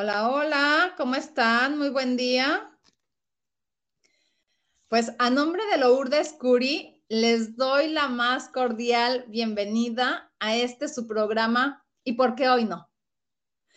[0.00, 1.76] Hola, hola, ¿cómo están?
[1.76, 2.70] Muy buen día.
[4.86, 11.08] Pues a nombre de Lourdes Curi, les doy la más cordial bienvenida a este su
[11.08, 12.88] programa ¿Y por qué hoy no?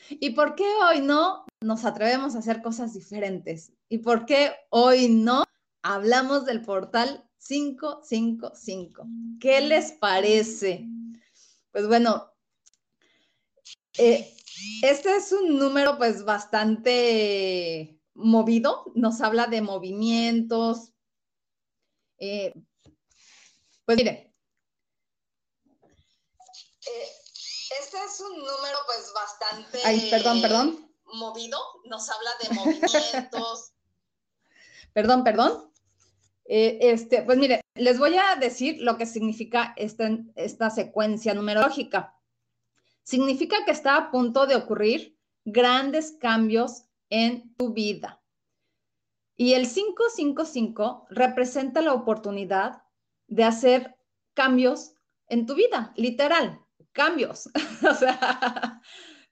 [0.09, 3.73] ¿Y por qué hoy no nos atrevemos a hacer cosas diferentes?
[3.89, 5.43] ¿Y por qué hoy no
[5.81, 9.07] hablamos del portal 555?
[9.39, 10.87] ¿Qué les parece?
[11.71, 12.31] Pues bueno,
[13.97, 14.35] eh,
[14.81, 20.91] este es un número pues bastante movido, nos habla de movimientos.
[22.17, 22.53] Eh,
[23.85, 24.33] pues mire,
[26.87, 27.07] eh,
[27.79, 29.79] este es un número pues bastante...
[29.83, 30.93] Ay, perdón, perdón.
[31.05, 33.73] Movido, nos habla de movimientos.
[34.93, 35.71] perdón, perdón.
[36.45, 42.20] Eh, este, pues mire, les voy a decir lo que significa esta, esta secuencia numerológica
[43.03, 48.21] significa que está a punto de ocurrir grandes cambios en tu vida.
[49.35, 52.83] Y el 555 representa la oportunidad
[53.27, 53.95] de hacer
[54.33, 54.93] cambios
[55.27, 56.61] en tu vida, literal,
[56.91, 57.49] cambios.
[57.89, 58.81] o sea,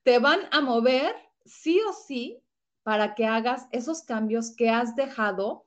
[0.04, 1.16] te van a mover
[1.46, 2.42] sí o sí
[2.84, 5.66] para que hagas esos cambios que has dejado,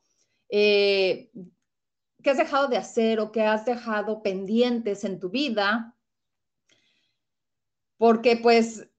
[0.49, 1.31] eh,
[2.23, 5.92] que has dejado de hacer o que has dejado pendientes en tu vida,
[8.03, 8.91] porque pues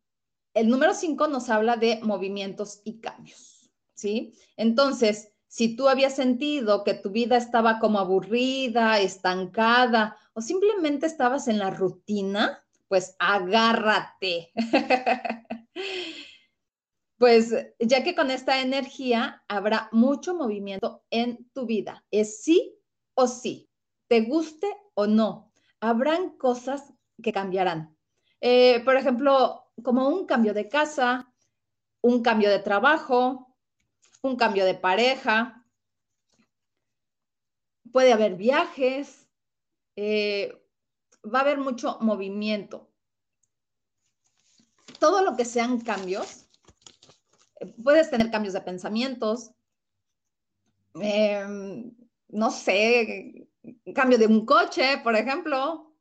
[0.53, 4.34] el número 5 nos habla de movimientos y cambios, ¿sí?
[4.56, 11.50] Entonces, si tú habías sentido que tu vida estaba como aburrida, estancada o simplemente estabas
[11.50, 14.53] en la rutina, pues agárrate.
[17.18, 22.06] pues ya que con esta energía habrá mucho movimiento en tu vida.
[22.09, 22.80] Es sí
[23.16, 23.69] o sí,
[24.08, 25.52] te guste o no.
[25.81, 27.94] Habrán cosas que cambiarán.
[28.46, 31.34] Eh, por ejemplo, como un cambio de casa,
[32.02, 33.56] un cambio de trabajo,
[34.22, 35.66] un cambio de pareja.
[37.94, 39.30] Puede haber viajes,
[39.96, 40.62] eh,
[41.24, 42.92] va a haber mucho movimiento.
[45.00, 46.50] Todo lo que sean cambios,
[47.62, 49.52] eh, puedes tener cambios de pensamientos,
[50.96, 51.96] em,
[52.28, 53.48] no sé,
[53.96, 55.93] cambio de un coche, por ejemplo,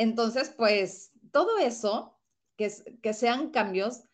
[0.00, 2.18] entonces, pues todo eso,
[2.56, 4.04] que, sean cambios,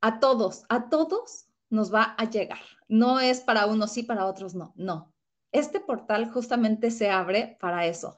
[0.00, 2.60] a todos, a todos nos va a llegar.
[2.88, 5.12] No es para unos sí, para otros no, no.
[5.52, 8.16] Este portal justamente se abre para eso.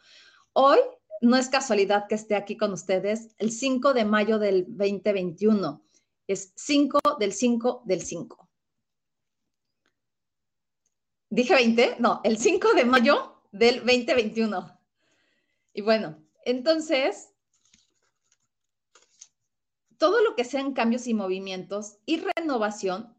[0.52, 0.78] Hoy
[1.20, 5.84] no es casualidad que esté aquí con ustedes el 5 de mayo del 2021.
[6.28, 8.48] Es 5 del 5 del 5.
[11.30, 11.96] ¿Dije 20?
[11.98, 14.78] No, el 5 de mayo del 2021.
[15.72, 17.30] Y bueno, entonces,
[19.98, 23.16] todo lo que sean cambios y movimientos y renovación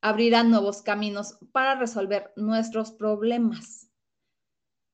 [0.00, 3.88] abrirá nuevos caminos para resolver nuestros problemas.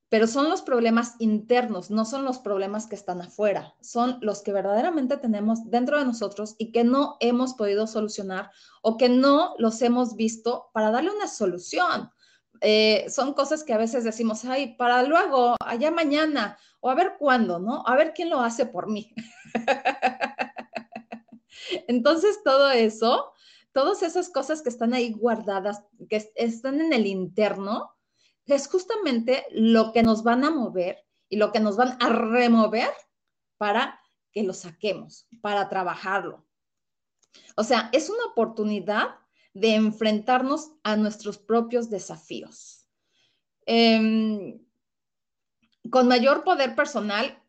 [0.09, 4.53] Pero son los problemas internos, no son los problemas que están afuera, son los que
[4.53, 8.49] verdaderamente tenemos dentro de nosotros y que no hemos podido solucionar
[8.81, 12.09] o que no los hemos visto para darle una solución.
[12.61, 17.15] Eh, son cosas que a veces decimos, ay, para luego, allá mañana, o a ver
[17.17, 17.83] cuándo, ¿no?
[17.85, 19.13] A ver quién lo hace por mí.
[21.87, 23.31] Entonces, todo eso,
[23.71, 27.95] todas esas cosas que están ahí guardadas, que están en el interno,
[28.45, 32.89] es justamente lo que nos van a mover y lo que nos van a remover
[33.57, 33.99] para
[34.31, 36.45] que lo saquemos, para trabajarlo.
[37.55, 39.15] O sea, es una oportunidad
[39.53, 42.87] de enfrentarnos a nuestros propios desafíos.
[43.65, 44.59] Em,
[45.89, 47.39] con mayor poder personal,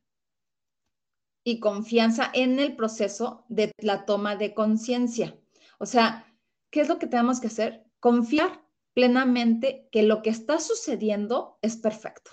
[1.45, 5.37] y confianza en el proceso de la toma de conciencia.
[5.79, 6.27] O sea,
[6.71, 7.85] ¿qué es lo que tenemos que hacer?
[7.99, 8.63] Confiar
[8.95, 12.33] plenamente que lo que está sucediendo es perfecto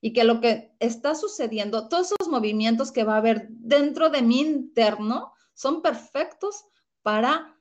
[0.00, 4.22] y que lo que está sucediendo, todos esos movimientos que va a haber dentro de
[4.22, 6.64] mi interno son perfectos
[7.02, 7.55] para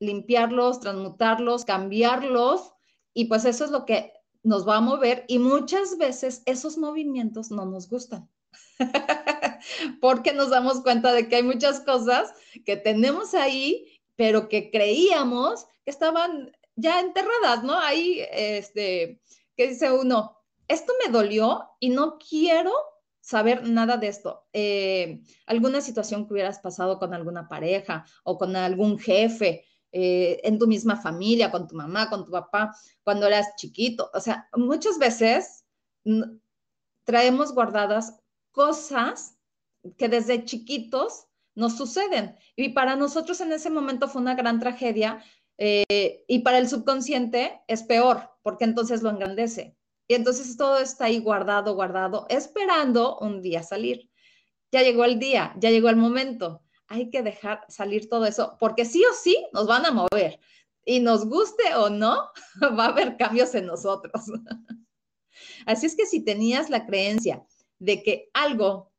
[0.00, 2.72] limpiarlos, transmutarlos, cambiarlos
[3.14, 4.12] y pues eso es lo que
[4.42, 8.28] nos va a mover y muchas veces esos movimientos no nos gustan.
[10.00, 12.32] Porque nos damos cuenta de que hay muchas cosas
[12.64, 17.78] que tenemos ahí, pero que creíamos que estaban ya enterradas, ¿no?
[17.78, 19.20] Ahí, este,
[19.56, 22.72] que dice uno, esto me dolió y no quiero
[23.20, 24.46] saber nada de esto.
[24.52, 30.58] Eh, alguna situación que hubieras pasado con alguna pareja o con algún jefe, eh, en
[30.58, 34.10] tu misma familia, con tu mamá, con tu papá, cuando eras chiquito.
[34.14, 35.64] O sea, muchas veces
[37.04, 38.20] traemos guardadas
[38.52, 39.36] cosas
[39.96, 42.36] que desde chiquitos nos suceden.
[42.56, 45.22] Y para nosotros en ese momento fue una gran tragedia
[45.58, 49.76] eh, y para el subconsciente es peor, porque entonces lo engrandece.
[50.08, 54.10] Y entonces todo está ahí guardado, guardado, esperando un día salir.
[54.72, 58.84] Ya llegó el día, ya llegó el momento hay que dejar salir todo eso, porque
[58.84, 60.40] sí o sí nos van a mover.
[60.84, 62.30] Y nos guste o no,
[62.78, 64.12] va a haber cambios en nosotros.
[65.66, 67.46] Así es que si tenías la creencia
[67.78, 68.92] de que algo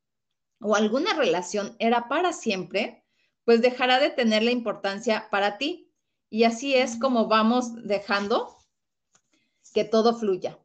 [0.62, 3.04] o alguna relación era para siempre,
[3.44, 5.92] pues dejará de tener la importancia para ti.
[6.30, 8.58] Y así es como vamos dejando
[9.74, 10.58] que todo fluya.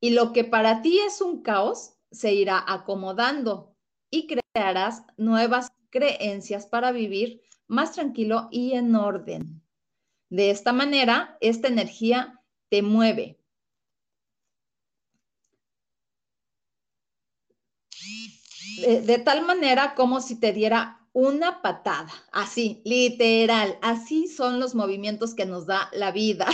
[0.00, 3.74] Y lo que para ti es un caos se irá acomodando
[4.10, 9.62] y crearás nuevas creencias para vivir más tranquilo y en orden.
[10.28, 13.38] De esta manera, esta energía te mueve.
[18.80, 25.32] De, tal manera como si te diera una patada, así, literal, así son los movimientos
[25.34, 26.48] que nos da la vida.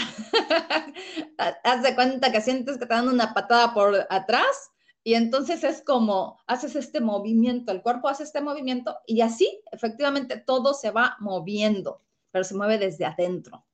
[1.65, 4.71] Haz de cuenta que sientes que te dan una patada por atrás
[5.03, 10.37] y entonces es como haces este movimiento, el cuerpo hace este movimiento y así efectivamente
[10.37, 13.65] todo se va moviendo, pero se mueve desde adentro.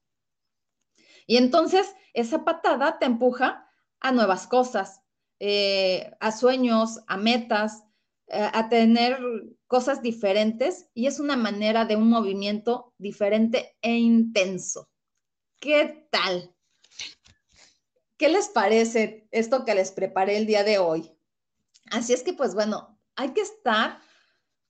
[1.27, 3.69] Y entonces esa patada te empuja
[3.99, 5.03] a nuevas cosas,
[5.41, 7.83] eh, a sueños, a metas,
[8.29, 9.19] eh, a tener
[9.67, 14.89] cosas diferentes y es una manera de un movimiento diferente e intenso.
[15.59, 16.55] ¿Qué tal?
[18.17, 21.16] ¿Qué les parece esto que les preparé el día de hoy?
[21.91, 23.99] Así es que, pues bueno, hay que estar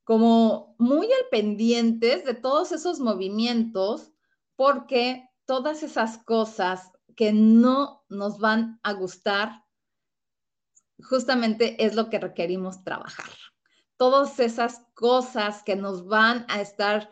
[0.04, 4.12] como muy al pendientes de todos esos movimientos
[4.54, 9.64] porque todas esas cosas que no nos van a gustar,
[11.02, 13.30] justamente es lo que requerimos trabajar.
[13.96, 17.10] Todas esas cosas que nos van a estar,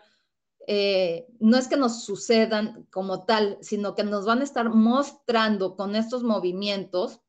[0.66, 5.74] eh, no es que nos sucedan como tal, sino que nos van a estar mostrando
[5.74, 7.23] con estos movimientos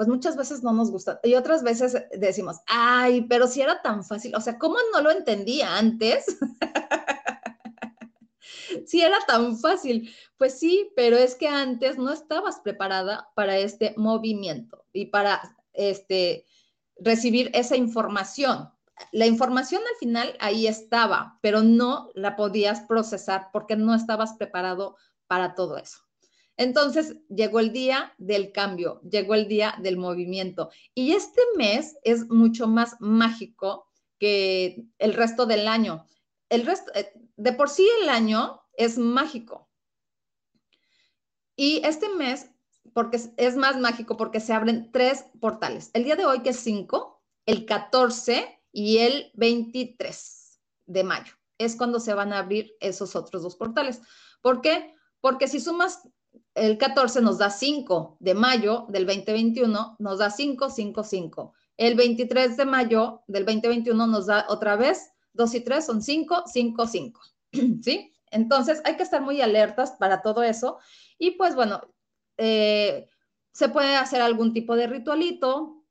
[0.00, 1.20] pues muchas veces no nos gusta.
[1.22, 5.10] Y otras veces decimos, ay, pero si era tan fácil, o sea, ¿cómo no lo
[5.10, 6.24] entendía antes?
[8.86, 13.92] si era tan fácil, pues sí, pero es que antes no estabas preparada para este
[13.98, 16.46] movimiento y para este
[16.96, 18.70] recibir esa información.
[19.12, 24.96] La información al final ahí estaba, pero no la podías procesar porque no estabas preparado
[25.26, 26.09] para todo eso.
[26.60, 30.68] Entonces llegó el día del cambio, llegó el día del movimiento.
[30.94, 33.86] Y este mes es mucho más mágico
[34.18, 36.04] que el resto del año.
[36.50, 39.70] El resto, eh, de por sí el año es mágico.
[41.56, 42.50] Y este mes,
[42.92, 45.90] porque es más mágico, porque se abren tres portales.
[45.94, 51.32] El día de hoy, que es 5, el 14 y el 23 de mayo.
[51.56, 54.02] Es cuando se van a abrir esos otros dos portales.
[54.42, 54.94] ¿Por qué?
[55.22, 56.02] Porque si sumas
[56.54, 61.54] el 14 nos da 5 de mayo del 2021, nos da 5, 5, 5.
[61.76, 66.44] El 23 de mayo del 2021 nos da otra vez 2 y 3 son 5,
[66.46, 67.20] 5, 5.
[67.82, 68.12] ¿Sí?
[68.30, 70.78] Entonces hay que estar muy alertas para todo eso.
[71.18, 71.80] Y pues bueno,
[72.36, 73.08] eh,
[73.52, 75.84] se puede hacer algún tipo de ritualito,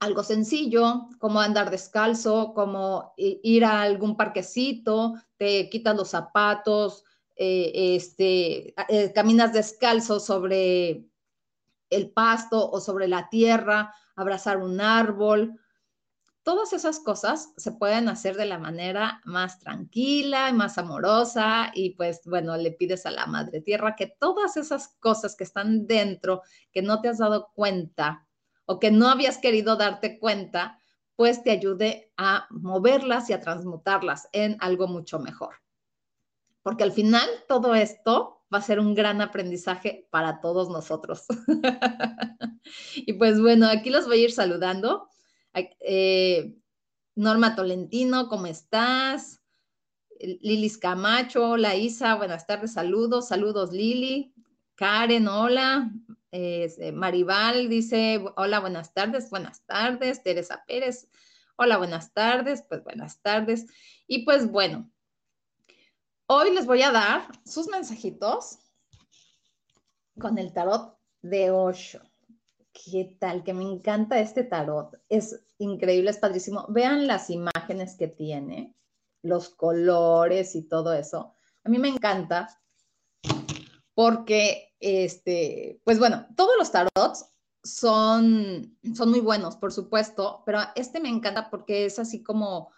[0.00, 7.04] algo sencillo, como andar descalzo, como ir a algún parquecito, te quitas los zapatos,
[7.36, 11.06] eh, este, eh, caminas descalzo sobre
[11.90, 15.58] el pasto o sobre la tierra, abrazar un árbol.
[16.42, 21.90] Todas esas cosas se pueden hacer de la manera más tranquila y más amorosa y
[21.90, 26.42] pues bueno, le pides a la madre tierra que todas esas cosas que están dentro,
[26.72, 28.26] que no te has dado cuenta
[28.66, 30.78] o que no habías querido darte cuenta,
[31.14, 35.61] pues te ayude a moverlas y a transmutarlas en algo mucho mejor.
[36.62, 41.24] Porque al final todo esto va a ser un gran aprendizaje para todos nosotros.
[42.96, 45.08] y pues bueno, aquí los voy a ir saludando.
[45.80, 46.56] Eh,
[47.14, 49.40] Norma Tolentino, ¿cómo estás?
[50.18, 54.32] Lilis Camacho, hola Isa, buenas tardes, saludos, saludos Lili.
[54.76, 55.90] Karen, hola.
[56.30, 60.22] Eh, Maribal dice, hola, buenas tardes, buenas tardes.
[60.22, 61.08] Teresa Pérez,
[61.56, 63.66] hola, buenas tardes, pues buenas tardes.
[64.06, 64.90] Y pues bueno,
[66.32, 68.58] hoy les voy a dar sus mensajitos
[70.18, 72.00] con el tarot de Osho.
[72.72, 73.44] ¿Qué tal?
[73.44, 74.98] Que me encanta este tarot.
[75.08, 76.66] Es increíble, es padrísimo.
[76.68, 78.74] Vean las imágenes que tiene,
[79.22, 81.34] los colores y todo eso.
[81.64, 82.48] A mí me encanta
[83.94, 87.26] porque, este, pues bueno, todos los tarots
[87.62, 92.72] son, son muy buenos, por supuesto, pero este me encanta porque es así como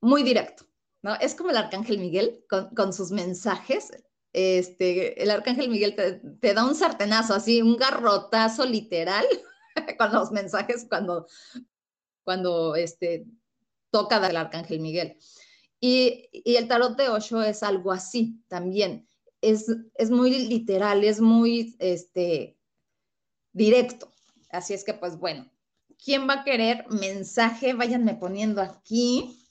[0.00, 0.66] muy directo,
[1.04, 1.14] ¿no?
[1.20, 3.92] Es como el arcángel Miguel con, sus mensajes.
[4.32, 9.24] Este, el arcángel Miguel te, da un sartenazo, así, un garrotazo literal
[9.98, 11.28] con los mensajes cuando,
[12.24, 13.26] cuando este,
[13.90, 15.16] toca del arcángel Miguel.
[15.78, 19.06] Y, el tarot de Osho es algo así también
[19.44, 22.56] es, muy literal, es muy este,
[23.52, 24.12] directo.
[24.50, 25.50] Así es que, pues bueno,
[26.02, 27.74] ¿quién va a querer mensaje?
[27.74, 29.43] Váyanme poniendo aquí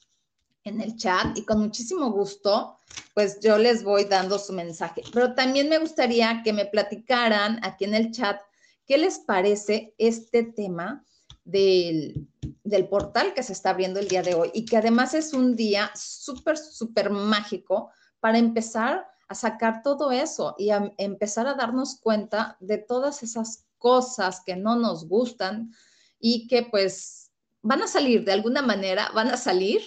[0.64, 2.78] en el chat y con muchísimo gusto,
[3.14, 5.04] pues yo les voy dando su mensaje.
[5.14, 8.40] Pero también me gustaría que me platicaran aquí en el chat
[8.86, 11.04] qué les parece este tema
[11.44, 12.28] del,
[12.64, 15.56] del portal que se está abriendo el día de hoy y que además es un
[15.56, 22.00] día súper, súper mágico para empezar a sacar todo eso y a empezar a darnos
[22.00, 25.74] cuenta de todas esas cosas que no nos gustan
[26.20, 29.82] y que pues van a salir de alguna manera, van a salir.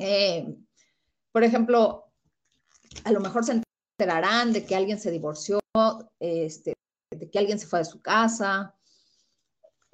[0.00, 0.56] Eh,
[1.32, 2.10] por ejemplo,
[3.04, 3.60] a lo mejor se
[3.98, 5.60] enterarán de que alguien se divorció,
[6.18, 6.74] este,
[7.10, 8.74] de que alguien se fue de su casa,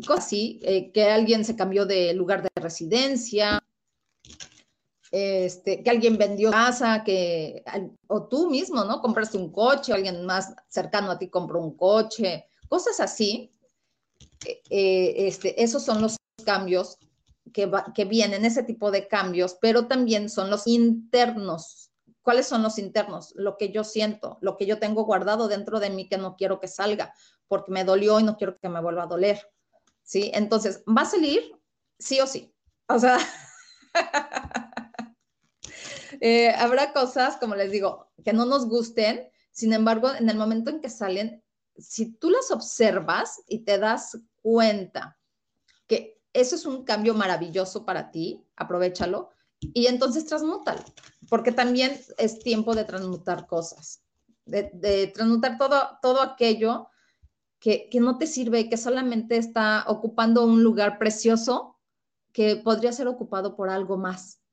[0.06, 3.62] cosas así, eh, que alguien se cambió de lugar de residencia,
[5.10, 7.62] este, que alguien vendió casa, que,
[8.08, 9.00] o tú mismo, ¿no?
[9.00, 13.52] Compraste un coche, alguien más cercano a ti compró un coche, cosas así.
[14.70, 16.98] Eh, este, esos son los cambios
[17.52, 21.92] que, vienen, ese tipo de cambios, pero también son los internos.
[22.22, 23.32] ¿Cuáles son los internos?
[23.36, 26.58] Lo que yo siento, lo que yo tengo guardado dentro de mí que no quiero
[26.58, 27.14] que salga,
[27.48, 29.46] porque me dolió y no quiero que me vuelva a doler.
[30.02, 30.30] ¿Sí?
[30.34, 31.52] Entonces, va a salir
[31.98, 32.54] sí o sí.
[32.88, 33.18] O sea,
[36.20, 40.70] Eh, habrá cosas, como les digo, que no nos gusten, sin embargo, en el momento
[40.70, 41.44] en que salen,
[41.76, 45.18] si tú las observas y te das cuenta
[45.86, 50.82] que eso es un cambio maravilloso para ti, aprovechalo y entonces transmútalo,
[51.30, 54.02] porque también es tiempo de transmutar cosas,
[54.44, 56.88] de, transmutar todo, todo aquello
[57.58, 61.78] que, que no te sirve, que solamente está ocupando un lugar precioso
[62.32, 64.43] que podría ser ocupado por algo más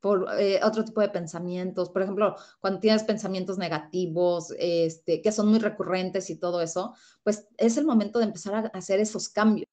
[0.00, 1.90] por eh, otro tipo de pensamientos.
[1.90, 7.46] Por ejemplo, cuando tienes pensamientos negativos, este, que son muy recurrentes y todo eso, pues
[7.58, 9.68] es el momento de empezar a hacer esos cambios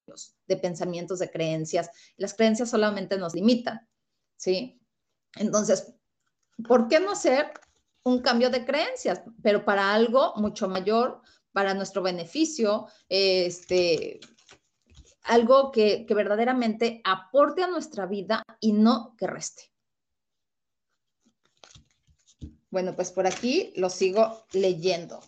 [0.46, 1.90] de pensamientos, de creencias.
[2.16, 3.88] Las creencias solamente nos limitan,
[4.36, 4.80] ¿sí?
[5.36, 5.94] Entonces,
[6.66, 7.50] ¿por qué no hacer
[8.04, 9.22] un cambio de creencias?
[9.42, 14.20] Pero para algo mucho mayor, para nuestro beneficio, este,
[15.22, 19.72] algo que, que verdaderamente aporte a nuestra vida y no que reste.
[22.70, 25.20] Bueno, pues por aquí lo sigo leyendo.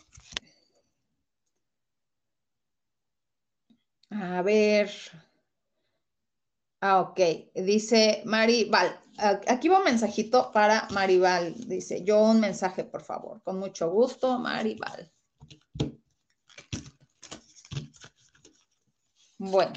[4.10, 4.90] A ver.
[6.80, 7.20] Ah, ok.
[7.54, 9.00] Dice Maribal.
[9.18, 11.54] Aquí va un mensajito para Maribal.
[11.66, 13.42] Dice, yo un mensaje, por favor.
[13.42, 15.10] Con mucho gusto, Maribal.
[19.38, 19.72] Bueno,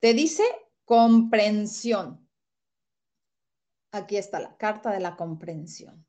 [0.00, 0.44] te dice
[0.84, 2.28] comprensión.
[3.92, 6.07] Aquí está la carta de la comprensión.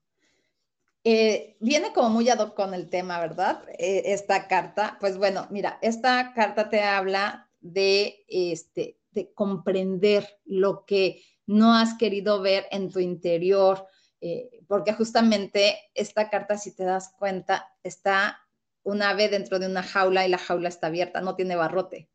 [1.12, 3.64] Eh, viene como muy ad hoc con el tema, ¿verdad?
[3.80, 10.86] Eh, esta carta, pues bueno, mira, esta carta te habla de, este, de comprender lo
[10.86, 13.88] que no has querido ver en tu interior,
[14.22, 18.38] eh, porque justamente esta carta, si te das cuenta, está
[18.84, 22.08] un ave dentro de una jaula y la jaula está abierta, no tiene barrote,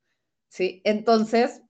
[0.46, 0.82] ¿sí?
[0.84, 1.62] Entonces,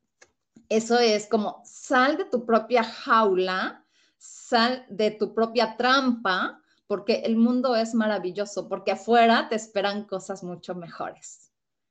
[0.69, 3.87] eso es como sal de tu propia jaula,
[4.19, 6.61] sal de tu propia trampa,
[6.95, 11.51] porque el mundo es maravilloso, porque afuera te esperan cosas mucho mejores.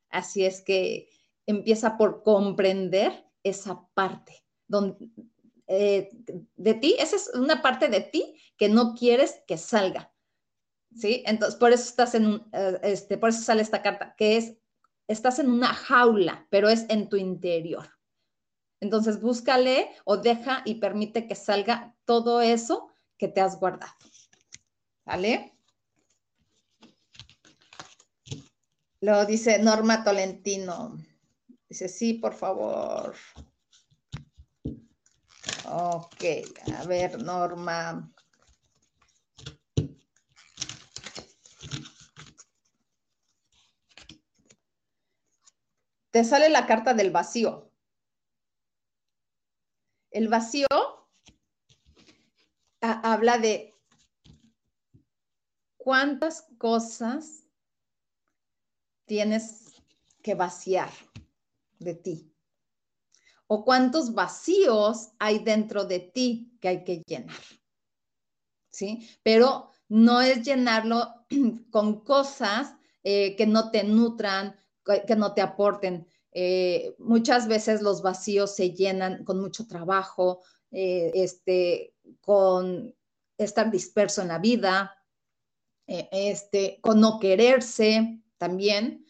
[0.10, 1.10] Así es que
[1.46, 4.46] empieza por comprender esa parte
[5.68, 6.10] eh,
[6.56, 10.10] de ti, esa es una parte de ti que no quieres que salga.
[10.96, 11.22] ¿Sí?
[11.26, 14.56] Entonces, por eso estás en eh, este, por eso sale esta carta, que es,
[15.10, 17.90] estás en una jaula, pero es en tu interior.
[18.80, 23.92] Entonces, búscale o deja y permite que salga todo eso que te has guardado.
[25.06, 25.54] ¿Vale?
[29.02, 30.98] Lo dice Norma Tolentino.
[31.68, 33.16] Dice, sí, por favor.
[35.66, 36.24] Ok,
[36.78, 38.10] a ver, Norma.
[46.12, 47.72] Te sale la carta del vacío.
[50.12, 50.68] El vacío
[52.80, 53.73] habla de
[55.84, 57.44] cuántas cosas
[59.06, 59.74] tienes
[60.22, 60.90] que vaciar
[61.78, 62.34] de ti
[63.48, 67.36] o cuántos vacíos hay dentro de ti que hay que llenar.
[68.72, 69.10] ¿Sí?
[69.22, 71.26] Pero no es llenarlo
[71.70, 74.56] con cosas eh, que no te nutran,
[75.06, 76.08] que no te aporten.
[76.32, 82.96] Eh, muchas veces los vacíos se llenan con mucho trabajo, eh, este, con
[83.38, 84.96] estar disperso en la vida,
[85.88, 89.06] este, con no quererse también.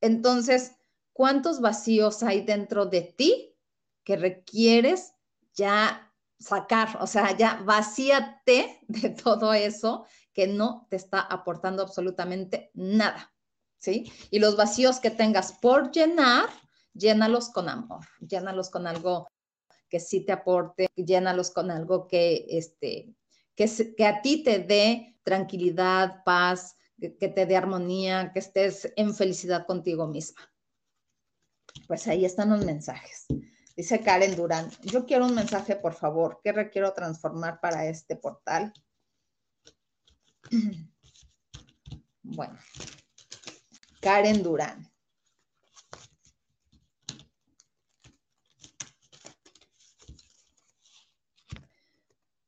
[0.00, 0.72] Entonces,
[1.12, 3.54] ¿cuántos vacíos hay dentro de ti
[4.04, 5.14] que requieres
[5.54, 12.70] ya sacar, o sea, ya vacíate de todo eso que no te está aportando absolutamente
[12.74, 13.32] nada,
[13.78, 14.10] ¿sí?
[14.30, 16.48] Y los vacíos que tengas por llenar,
[16.94, 19.28] llénalos con amor, llénalos con algo
[19.88, 23.14] que sí te aporte, llénalos con algo que, este,
[23.54, 29.14] que, que a ti te dé tranquilidad, paz, que te dé armonía, que estés en
[29.14, 30.40] felicidad contigo misma.
[31.86, 33.26] Pues ahí están los mensajes.
[33.76, 36.40] Dice Karen Durán, yo quiero un mensaje, por favor.
[36.44, 38.72] ¿Qué requiero transformar para este portal?
[42.24, 42.56] Bueno,
[44.00, 44.91] Karen Durán.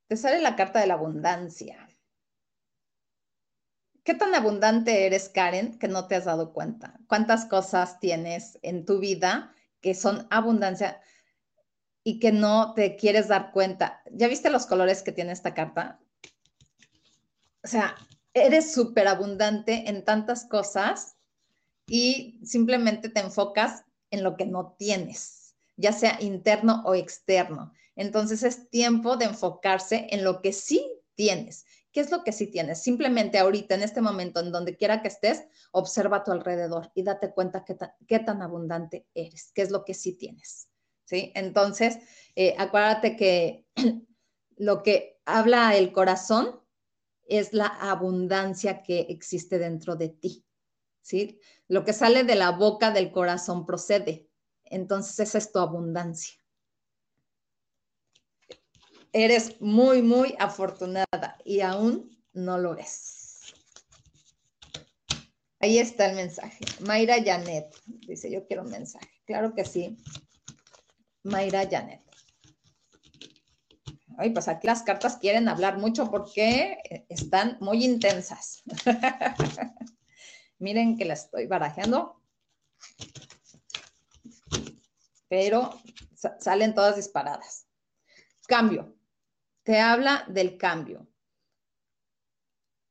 [0.09, 1.89] Te sale la carta de la abundancia.
[4.03, 7.01] ¿Qué tan abundante eres, Karen, que no te has dado cuenta?
[7.07, 11.01] ¿Cuántas cosas tienes en tu vida que son abundancia?
[12.05, 14.03] y que no te quieres dar cuenta.
[14.13, 15.99] ¿Ya viste los colores que tiene esta carta?
[17.65, 17.97] O sea,
[18.35, 21.17] eres súper abundante en tantas cosas
[21.87, 27.73] y simplemente te enfocas en lo que no tienes, ya sea interno o externo.
[27.97, 31.65] Entonces es tiempo de enfocarse en lo que sí tienes.
[31.93, 32.83] ¿Qué es lo que sí tienes?
[32.83, 37.05] Simplemente ahorita, en este momento, en donde quiera que estés, observa a tu alrededor y
[37.05, 37.77] date cuenta qué,
[38.09, 40.69] qué tan abundante eres, qué es lo que sí tienes.
[41.05, 41.33] ¿sí?
[41.35, 41.99] Entonces,
[42.35, 43.67] eh, acuérdate que
[44.57, 46.61] lo que habla el corazón
[47.27, 50.45] es la abundancia que existe dentro de ti,
[51.01, 51.41] ¿sí?
[51.69, 54.29] Lo que sale de la boca del corazón procede.
[54.65, 56.35] Entonces, esa es tu abundancia.
[59.17, 63.55] Eres muy, muy afortunada y aún no lo ves.
[65.61, 66.65] Ahí está el mensaje.
[66.81, 67.73] Mayra Janet
[68.09, 69.09] dice, yo quiero un mensaje.
[69.25, 69.97] Claro que sí.
[71.23, 72.03] Mayra Janet.
[74.19, 78.65] Ay, pues aquí las cartas quieren hablar mucho porque están muy intensas.
[80.59, 82.21] Miren que la estoy barajeando.
[85.29, 85.71] Pero
[86.41, 87.69] salen todas disparadas.
[88.49, 89.04] Cambio.
[89.65, 91.09] Te habla del cambio.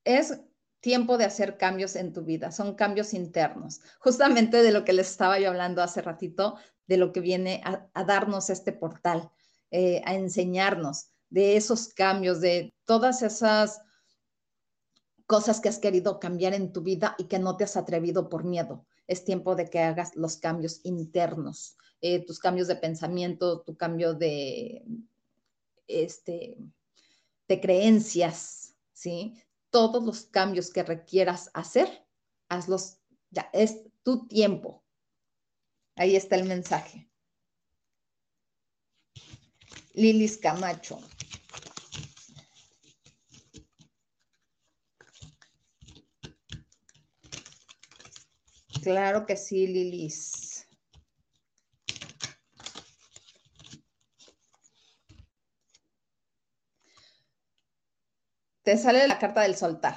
[0.04, 0.42] Es
[0.82, 3.80] tiempo de hacer cambios en tu vida, son cambios internos.
[4.00, 6.58] Justamente de lo que les estaba yo hablando hace ratito,
[6.88, 9.32] de lo que viene a, darnos este portal,
[9.72, 13.82] eh, a enseñarnos de esos cambios, de todas esas
[15.26, 18.44] cosas que has querido cambiar en tu vida y que no te has atrevido por
[18.44, 18.86] miedo.
[19.08, 24.14] Es tiempo de que hagas los cambios internos, eh, tus cambios de pensamiento, tu cambio
[24.14, 24.84] de,
[25.88, 26.58] este,
[27.48, 29.42] de creencias, ¿sí?
[29.70, 32.06] Todos los cambios que requieras hacer,
[32.50, 33.00] hazlos,
[33.32, 34.84] ya es tu tiempo,
[35.96, 37.08] Ahí está el mensaje.
[39.94, 41.00] Lilis Camacho.
[48.82, 50.53] Claro que sí, Lilis.
[58.64, 59.96] Te sale la carta del soltar.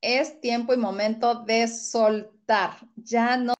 [0.00, 2.76] Es tiempo y momento de soltar.
[2.96, 3.54] Ya no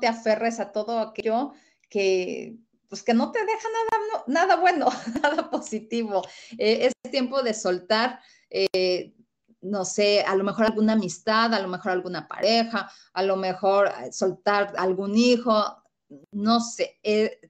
[0.00, 1.52] te aferres a todo aquello
[1.88, 2.56] que
[2.90, 4.88] pues que no te deja nada, nada bueno,
[5.22, 6.22] nada positivo.
[6.58, 9.14] Eh, es tiempo de soltar, eh,
[9.62, 13.92] no sé, a lo mejor alguna amistad, a lo mejor alguna pareja, a lo mejor
[14.02, 15.84] eh, soltar algún hijo,
[16.32, 16.98] no sé,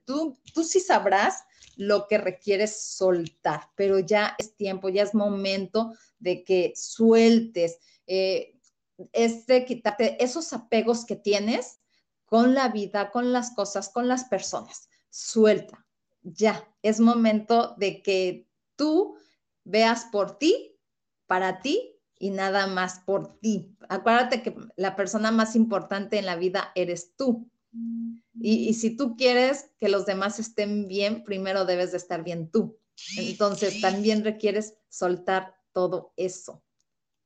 [0.04, 1.42] tú, tú sí sabrás
[1.76, 9.46] lo que requieres soltar, pero ya es tiempo, ya es momento de que sueltes, es
[9.46, 11.80] de quitarte esos apegos que tienes
[12.26, 15.86] con la vida, con las cosas, con las personas suelta.
[16.22, 19.16] Ya, es momento de que tú
[19.64, 20.78] veas por ti,
[21.26, 23.76] para ti y nada más por ti.
[23.88, 27.50] Acuérdate que la persona más importante en la vida eres tú.
[27.72, 32.78] Y, si tú quieres que los demás estén bien, primero debes de estar bien tú.
[33.16, 36.62] Entonces, también requieres soltar todo eso.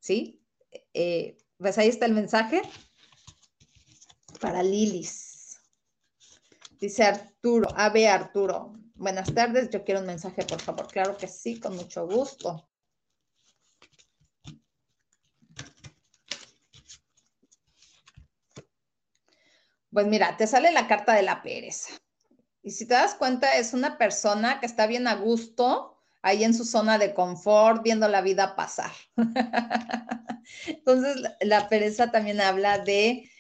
[0.00, 0.42] ¿Sí?
[0.92, 2.62] Eh, pues ahí está el mensaje
[4.40, 5.58] para Lilis.
[6.78, 8.06] Dice Arturo, A.B.
[8.08, 8.74] Arturo.
[8.94, 10.86] Buenas tardes, yo quiero un mensaje, por favor.
[10.88, 12.68] Claro que sí, con mucho gusto.
[19.94, 21.90] Pues mira, te sale la carta de la pereza.
[22.64, 26.52] Y si te das cuenta, es una persona que está bien a gusto ahí en
[26.52, 28.90] su zona de confort, viendo la vida pasar.
[30.66, 33.30] Entonces, la pereza también habla de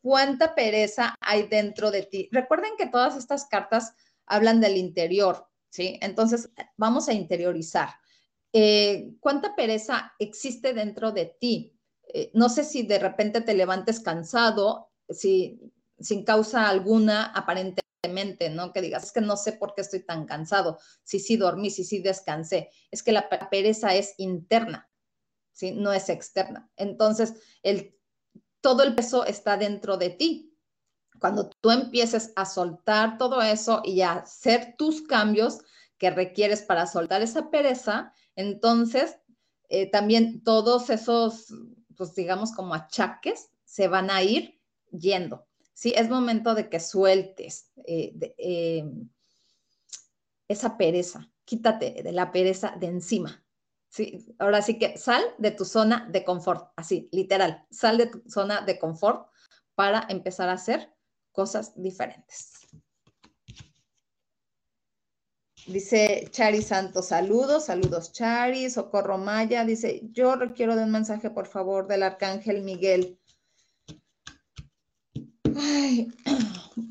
[0.00, 2.30] cuánta pereza hay dentro de ti.
[2.32, 3.92] Recuerden que todas estas cartas
[4.24, 5.98] hablan del interior, ¿sí?
[6.00, 7.90] Entonces, vamos a interiorizar.
[8.54, 11.76] Eh, ¿Cuánta pereza existe dentro de ti?
[12.14, 15.60] Eh, no sé si de repente te levantes cansado, si
[16.00, 18.72] sin causa alguna, aparentemente, ¿no?
[18.72, 21.84] Que digas, es que no sé por qué estoy tan cansado, si sí dormí, si
[21.84, 22.70] sí descansé.
[22.90, 24.90] Es que la pereza es interna,
[25.52, 25.72] ¿sí?
[25.72, 26.70] No es externa.
[26.76, 27.96] Entonces, el
[28.60, 30.56] todo el peso está dentro de ti.
[31.18, 35.58] Cuando tú empieces a soltar todo eso y a hacer tus cambios
[35.98, 39.18] que requieres para soltar esa pereza, entonces
[39.68, 41.52] eh, también todos esos,
[41.96, 44.60] pues digamos como achaques, se van a ir
[44.90, 45.46] yendo.
[45.72, 48.84] Sí, es momento de que sueltes eh, eh,
[50.48, 51.30] esa pereza.
[51.44, 53.44] Quítate de la pereza de encima.
[53.88, 58.22] Sí, ahora sí que sal de tu zona de confort, así, literal, sal de tu
[58.28, 59.28] zona de confort
[59.74, 60.94] para empezar a hacer
[61.32, 62.68] cosas diferentes.
[65.66, 71.46] Dice Chari Santos, saludos, saludos Chari, Socorro Maya, dice, yo requiero de un mensaje, por
[71.46, 73.19] favor, del Arcángel Miguel.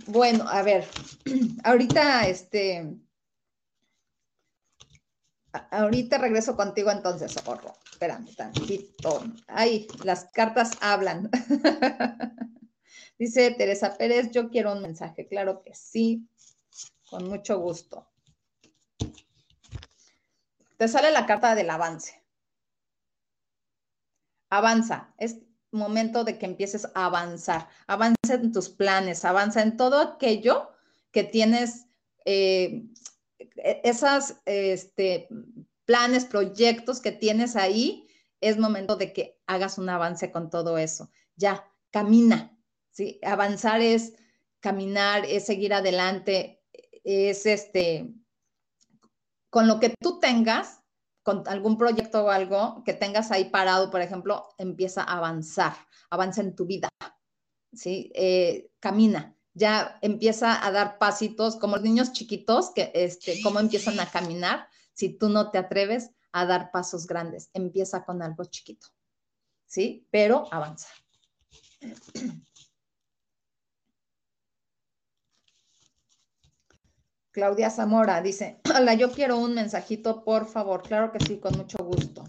[0.08, 0.88] Bueno, a ver,
[1.64, 2.96] ahorita este,
[5.72, 7.74] ahorita regreso contigo entonces, Socorro.
[7.92, 9.24] Espérame tantito.
[9.48, 11.30] Ay, las cartas hablan.
[13.20, 15.28] Dice Teresa Pérez, yo quiero un mensaje.
[15.28, 16.26] Claro que sí,
[17.10, 18.08] con mucho gusto.
[20.78, 22.24] Te sale la carta del avance.
[24.50, 25.14] Avanza.
[25.72, 27.70] Momento de que empieces a avanzar.
[27.88, 30.72] Avanza en tus planes, avanza en todo aquello
[31.12, 31.86] que tienes
[32.26, 32.86] eh,
[33.40, 35.28] e-, esas este,
[35.86, 38.08] planes, proyectos que tienes ahí,
[38.42, 41.12] es momento de que hagas un avance con todo eso.
[41.36, 42.58] Ya, camina,
[42.92, 43.20] ¿sí?
[43.24, 44.14] Avanzar es
[44.60, 46.62] caminar, es seguir adelante,
[47.04, 48.14] es este,
[49.50, 50.79] con lo que tú tengas,
[51.24, 55.76] con algún proyecto o algo que tengas ahí parado, por ejemplo, empieza a avanzar,
[56.10, 56.90] avanza en tu vida,
[57.74, 58.12] ¿sí?
[58.16, 64.00] Eh, camina ya empieza a dar pasitos, como los niños chiquitos, que este, cómo empiezan
[64.00, 64.70] a caminar.
[64.94, 68.88] Si tú no te atreves a dar pasos grandes, empieza con algo chiquito,
[69.66, 70.08] ¿sí?
[70.12, 70.88] Pero avanza.
[77.40, 80.84] Claudia Zamora dice, hola, yo quiero un mensajito, por favor.
[80.84, 82.26] Claro que sí, con mucho gusto.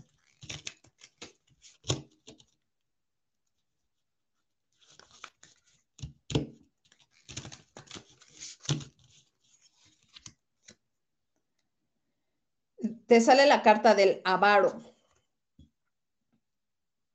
[13.07, 14.81] te sale la carta del avaro.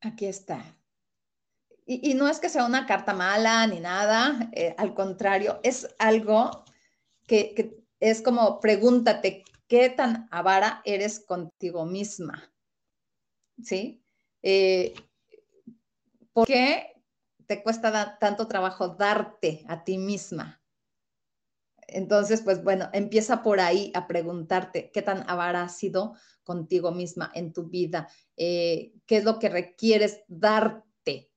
[0.02, 0.62] Aquí está.
[1.86, 6.66] Y, no es que sea una carta mala ni nada, eh, al contrario, es algo
[7.28, 12.54] que, es como pregúntate, ¿qué tan avara eres contigo misma?
[13.64, 14.04] ¿Sí?
[14.44, 14.94] Eh,
[16.34, 17.02] ¿Por qué
[17.48, 20.62] te cuesta tanto trabajo darte a ti misma?
[21.88, 27.32] Entonces, pues bueno, empieza por ahí a preguntarte qué tan avara has sido contigo misma
[27.34, 31.32] en tu vida, eh, qué es lo que requieres darte,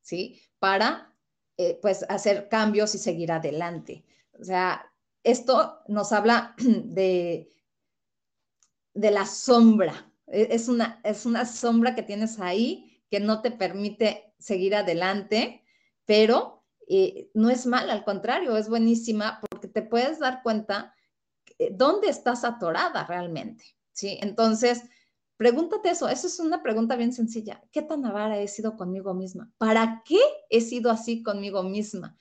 [0.00, 0.40] ¿sí?
[0.58, 1.16] Para,
[1.56, 4.04] eh, pues, hacer cambios y seguir adelante.
[4.38, 4.92] O sea,
[5.24, 7.50] esto nos habla de,
[8.94, 10.12] de la sombra.
[10.26, 15.64] E, es una, es una sombra que tienes ahí que no te permite seguir adelante,
[16.04, 20.94] pero eh, no es mal, al contrario, es buenísima porque te puedes dar cuenta
[21.58, 24.18] eh, dónde estás atorada realmente, ¿sí?
[24.20, 24.82] Entonces,
[25.36, 27.62] pregúntate eso, eso es una pregunta bien sencilla.
[27.72, 29.52] ¿Qué tan avara he sido conmigo misma?
[29.58, 32.16] ¿Para qué he sido así conmigo misma?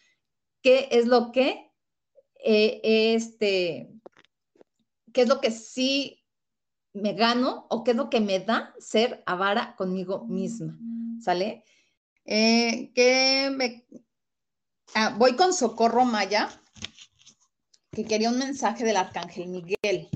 [0.62, 1.73] ¿Qué es lo que,
[2.44, 3.90] eh, este,
[5.14, 6.24] qué es lo que sí
[6.94, 10.78] me gano o qué es lo que me da ser avara conmigo misma?
[11.22, 11.64] ¿Sale?
[12.26, 13.86] ¿Qué me,
[14.96, 16.50] Ah, voy con Socorro Maya,
[17.92, 20.08] que quería un mensaje del Arcángel Miguel.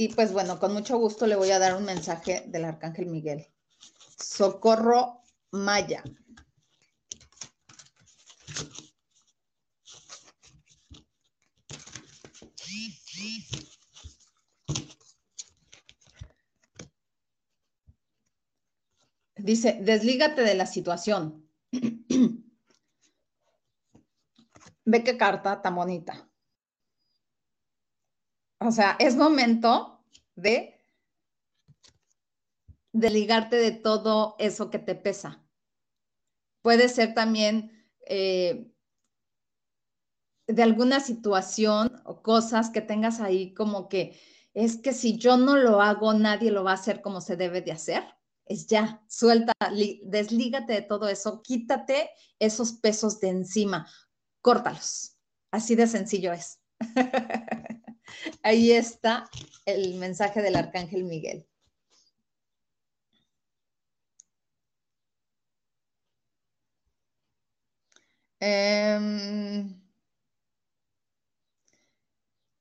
[0.00, 3.48] Y pues bueno, con mucho gusto le voy a dar un mensaje del Arcángel Miguel.
[4.16, 6.04] Socorro Maya.
[19.34, 21.50] Dice, deslígate de la situación.
[24.84, 26.27] Ve qué carta tan bonita.
[28.60, 30.74] O sea, es momento de
[32.92, 35.44] desligarte de todo eso que te pesa.
[36.62, 38.72] Puede ser también eh,
[40.46, 44.18] de alguna situación o cosas que tengas ahí como que
[44.54, 47.60] es que si yo no lo hago, nadie lo va a hacer como se debe
[47.60, 48.02] de hacer
[48.48, 49.52] es ya, suelta,
[50.04, 53.86] deslígate de todo eso, quítate esos pesos de encima,
[54.40, 55.16] córtalos.
[55.50, 56.58] Así de sencillo es.
[58.42, 59.28] Ahí está
[59.66, 61.46] el mensaje del arcángel Miguel.
[68.40, 69.78] Em,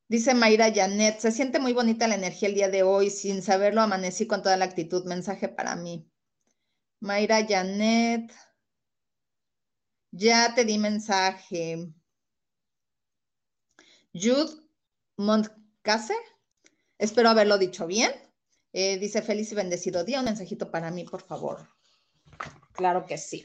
[0.10, 3.82] Dice Mayra Janet, se siente muy bonita la energía el día de hoy, sin saberlo
[3.82, 5.06] amanecí con toda la actitud.
[5.06, 6.10] Mensaje para mí.
[7.02, 8.32] Mayra Janet,
[10.12, 11.90] ya te di mensaje.
[14.14, 14.67] Jude
[15.18, 16.16] Montcase,
[16.98, 18.12] espero haberlo dicho bien.
[18.72, 20.20] Eh, dice feliz y bendecido día.
[20.20, 21.68] Un mensajito para mí, por favor.
[22.74, 23.44] Claro que sí.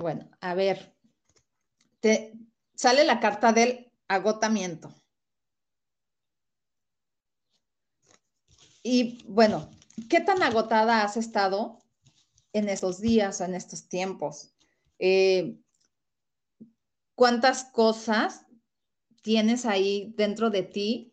[0.00, 0.96] Bueno, a ver,
[2.00, 2.32] te
[2.74, 4.94] sale la carta del agotamiento.
[8.82, 9.68] Y bueno,
[10.08, 11.82] ¿qué tan agotada has estado
[12.54, 14.54] en estos días o en estos tiempos?
[14.98, 15.58] Eh,
[17.14, 18.46] ¿Cuántas cosas
[19.20, 21.12] tienes ahí dentro de ti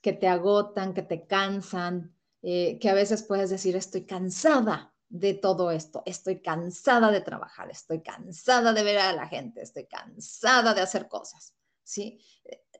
[0.00, 5.34] que te agotan, que te cansan, eh, que a veces puedes decir, estoy cansada, de
[5.34, 6.02] todo esto.
[6.06, 11.08] Estoy cansada de trabajar, estoy cansada de ver a la gente, estoy cansada de hacer
[11.08, 12.18] cosas, ¿sí?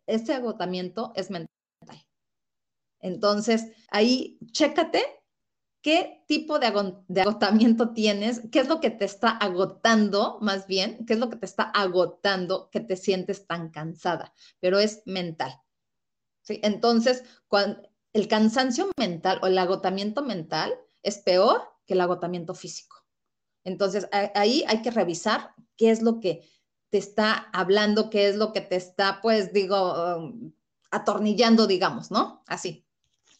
[0.06, 1.50] Este agotamiento es mental.
[3.00, 5.04] Entonces, ahí chécate
[5.82, 6.66] qué tipo de,
[7.20, 11.36] agotamiento tienes, qué es lo que te está agotando, más bien, qué es lo que
[11.36, 15.60] te está agotando que te sientes tan cansada, pero es mental.
[16.42, 16.60] ¿sí?
[16.62, 21.62] Entonces, cuando, el cansancio mental o el agotamiento mental es peor
[21.94, 22.96] el agotamiento físico.
[23.64, 26.48] Entonces, ahí hay que revisar qué es lo que
[26.90, 30.52] te está hablando, qué es lo que te está, pues digo, um,
[30.90, 32.42] atornillando, digamos, ¿no?
[32.46, 32.86] Así,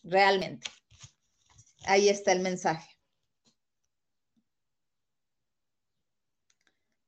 [0.03, 0.71] realmente.
[1.85, 2.89] Ahí está el mensaje.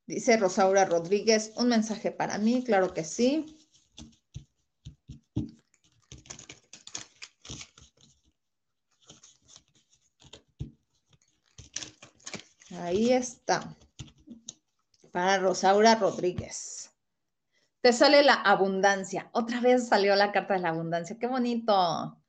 [0.07, 3.62] Dice Rosaura Rodríguez, un mensaje para mí, claro que sí.
[12.83, 13.77] Ahí está.
[15.12, 16.90] Para Rosaura Rodríguez.
[17.81, 19.31] Te sale la abundancia.
[19.33, 21.16] Otra vez salió la carta de la abundancia.
[21.16, 22.21] Qué bonito.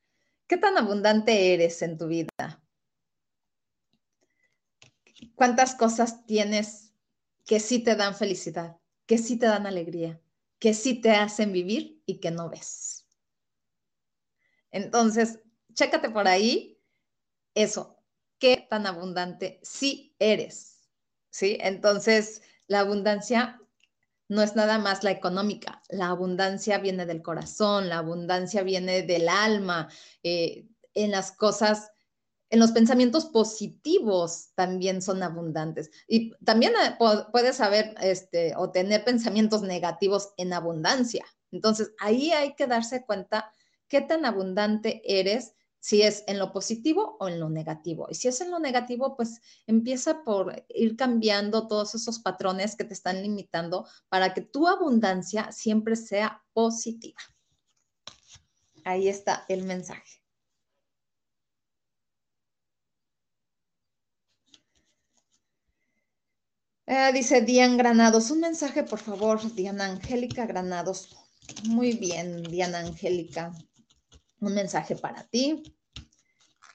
[0.45, 2.29] ¿Qué tan abundante eres en tu vida?
[5.33, 6.93] ¿Cuántas cosas tienes
[7.47, 10.21] que sí te dan felicidad, que sí te dan alegría,
[10.59, 13.07] que sí te hacen vivir y que no ves?
[14.69, 15.39] Entonces,
[15.73, 16.79] chécate por ahí
[17.55, 17.92] eso,
[18.73, 20.79] tan abundante sí eres,
[21.29, 21.59] ¿sí?
[21.61, 23.61] Entonces, la abundancia
[24.29, 29.29] no es nada más la económica, la abundancia viene del corazón, la abundancia viene del
[29.29, 29.89] alma,
[30.23, 31.91] eh, en las cosas,
[32.49, 35.91] en los pensamientos positivos también son abundantes.
[36.07, 36.97] Y también eh,
[37.31, 41.23] puedes saber este, o tener pensamientos negativos en abundancia.
[41.51, 43.53] Entonces, ahí hay que darse cuenta
[43.87, 48.07] qué tan abundante eres si es en lo positivo o en lo negativo.
[48.09, 52.85] Y si es en lo negativo, pues empieza por ir cambiando todos esos patrones que
[52.85, 57.19] te están limitando para que tu abundancia siempre sea positiva.
[58.85, 60.21] Ahí está el mensaje.
[66.85, 71.09] Eh, dice Diana Granados, un mensaje por favor, Diana Angélica Granados.
[71.65, 73.53] Muy bien, Diana Angélica
[74.43, 75.63] un mensaje para ti,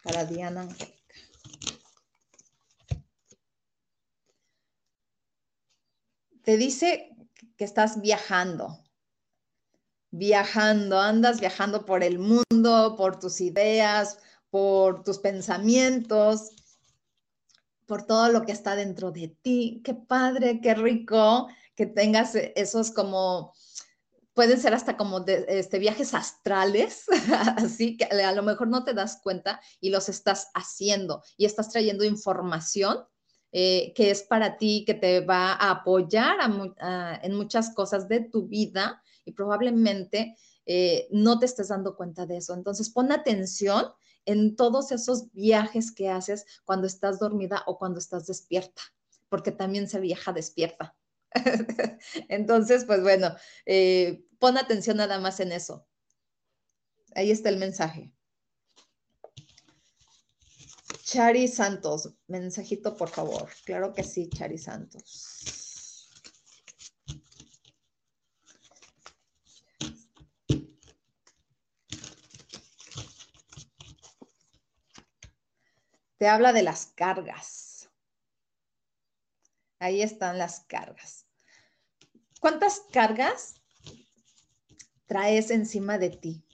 [0.02, 0.96] para Diana Angélica.
[6.42, 7.14] Te dice
[7.56, 8.78] que estás viajando,
[10.10, 16.52] viajando, andas viajando por el mundo, por tus ideas, por tus pensamientos,
[17.84, 19.82] por todo lo que está dentro de ti.
[19.84, 23.52] Qué padre, qué rico que tengas esos como
[24.38, 27.06] pueden ser hasta como de, este, viajes astrales,
[27.56, 31.70] así que a lo mejor no te das cuenta y los estás haciendo y estás
[31.70, 32.98] trayendo información
[33.50, 36.36] eh, que es para ti, que te va a apoyar
[37.24, 42.36] en muchas cosas de tu vida y probablemente eh, no te estés dando cuenta de
[42.36, 42.54] eso.
[42.54, 43.86] Entonces, pon atención
[44.24, 48.82] en todos esos viajes que haces cuando estás dormida o cuando estás despierta,
[49.28, 50.94] porque también se viaja despierta.
[52.28, 53.34] Entonces, pues bueno,
[53.66, 55.86] eh, pon atención nada más en eso.
[57.14, 58.12] Ahí está el mensaje.
[61.02, 63.50] Chari Santos, mensajito por favor.
[63.64, 65.48] Claro que sí, Chari Santos.
[76.18, 77.88] Te habla de las cargas.
[79.78, 81.26] Ahí están las cargas.
[82.40, 83.57] ¿Cuántas cargas
[85.08, 86.44] traes encima de ti.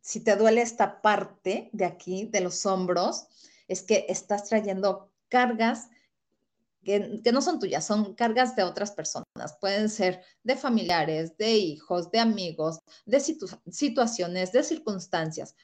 [0.00, 3.26] Si te duele esta parte de aquí, de los hombros,
[3.66, 5.88] es que estás trayendo cargas
[6.84, 9.56] que, no son tuyas, son cargas de otras personas.
[9.60, 15.56] Pueden ser de familiares, de hijos, de amigos, de situaciones, de circunstancias.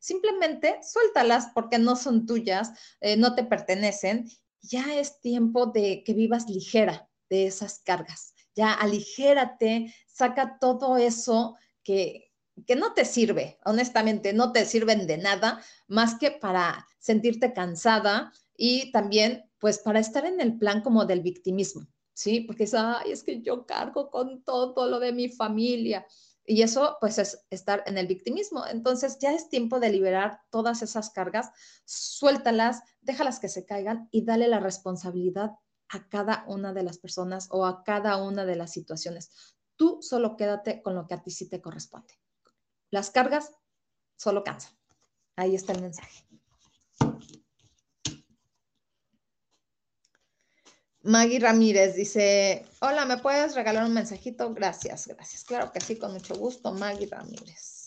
[0.00, 4.28] simplemente suéltalas porque no son tuyas, eh, no te pertenecen.
[4.60, 11.56] Ya es tiempo de que vivas ligera de esas cargas ya aligérate, saca todo eso
[11.82, 12.32] que,
[12.66, 18.32] que no te sirve, honestamente, no te sirven de nada más que para sentirte cansada
[18.56, 22.40] y también pues para estar en el plan como del victimismo, ¿sí?
[22.40, 26.04] Porque es, ay, es que yo cargo con todo lo de mi familia.
[26.44, 28.66] Y eso, pues, es estar en el victimismo.
[28.66, 31.50] Entonces, ya es tiempo de liberar todas esas cargas,
[31.84, 35.52] suéltalas, déjalas que se caigan y dale la responsabilidad
[35.92, 39.30] a cada una de las personas o a cada una de las situaciones.
[39.76, 42.14] Tú solo quédate con lo que a ti sí te corresponde.
[42.90, 43.52] Las cargas
[44.16, 44.72] solo cansan.
[45.36, 46.24] Ahí está el mensaje.
[51.04, 54.54] Maggie Ramírez dice, hola, ¿me puedes regalar un mensajito?
[54.54, 55.44] Gracias, gracias.
[55.44, 57.81] Claro que sí, con mucho gusto, Maggie Ramírez.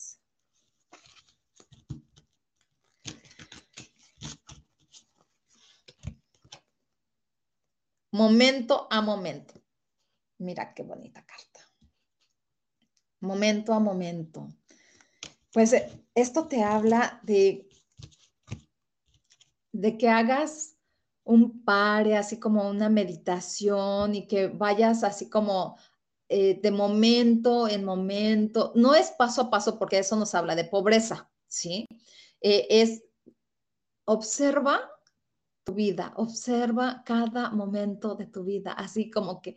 [8.16, 9.62] Momento a momento.
[10.38, 11.60] Mira qué bonita carta.
[13.20, 14.48] Momento a momento.
[15.52, 17.68] Pues eh, esto te habla de,
[19.74, 20.78] de que hagas
[21.26, 25.78] un pare, así como una meditación y que vayas así como
[26.30, 28.72] eh, de momento en momento.
[28.76, 31.86] No es paso a paso porque eso nos habla de pobreza, ¿sí?
[32.40, 33.04] Eh, es
[34.06, 34.95] observa
[35.66, 39.56] tu vida, observa cada momento de tu vida, así como que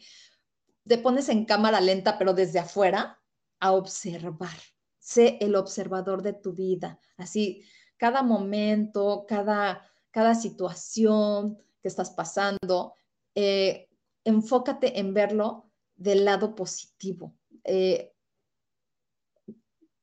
[0.86, 3.20] te pones en cámara lenta, pero desde afuera,
[3.60, 4.58] a observar.
[4.98, 7.62] Sé el observador de tu vida, así
[7.98, 12.94] cada momento, cada, cada situación que estás pasando,
[13.34, 13.88] eh,
[14.24, 17.36] enfócate en verlo del lado positivo.
[17.64, 18.14] Eh,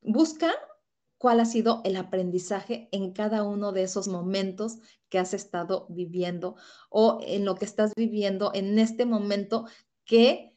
[0.02, 0.54] busca
[1.26, 4.78] cuál ha sido el aprendizaje en cada uno de esos momentos
[5.10, 6.56] que has estado viviendo
[6.92, 9.66] o en lo que estás viviendo en este momento
[10.06, 10.56] que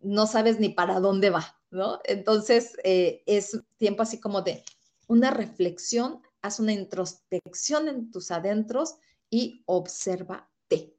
[0.00, 2.00] no sabes ni para dónde va, ¿no?
[2.04, 4.64] Entonces, eh, es tiempo así como de
[5.06, 8.94] una reflexión, haz una introspección en tus adentros
[9.28, 10.96] y obsérvate.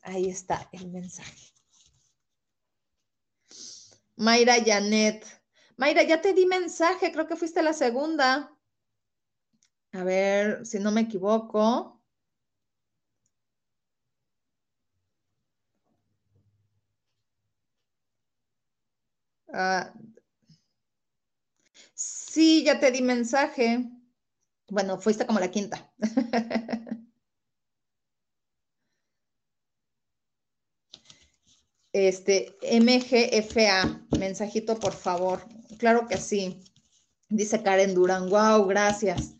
[0.00, 1.52] Ahí está el mensaje.
[4.16, 5.43] Mayra Janet.
[5.76, 8.56] Mayra, ya te di mensaje, creo que fuiste la segunda.
[9.92, 12.02] A ver si no me equivoco.
[19.52, 19.92] Ah,
[21.94, 23.88] sí, ya te di mensaje.
[24.68, 25.92] Bueno, fuiste como la quinta.
[31.94, 35.46] Este, MGFA, mensajito por favor.
[35.84, 36.62] Claro que sí.
[37.28, 39.34] Dice Karen Durán, wow, gracias.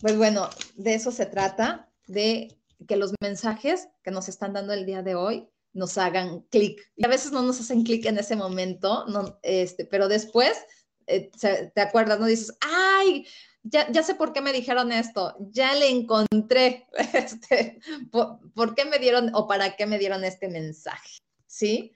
[0.00, 2.58] Pues bueno, de eso se trata, de
[2.88, 6.80] que los mensajes que nos están dando el día de hoy nos hagan clic.
[6.96, 10.58] Y a veces no nos hacen clic en ese momento, no, este, pero después
[11.06, 12.26] eh, te acuerdas, ¿no?
[12.26, 13.24] Dices, ay,
[13.62, 17.78] ya, ya, sé por qué me dijeron esto, ya le encontré, este,
[18.10, 21.20] por, qué me dieron o para qué me dieron este mensaje.
[21.50, 21.92] ¿sí?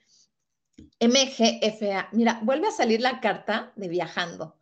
[1.01, 2.09] MGFA.
[2.13, 4.57] Mira, vuelve a salir la carta de viajando.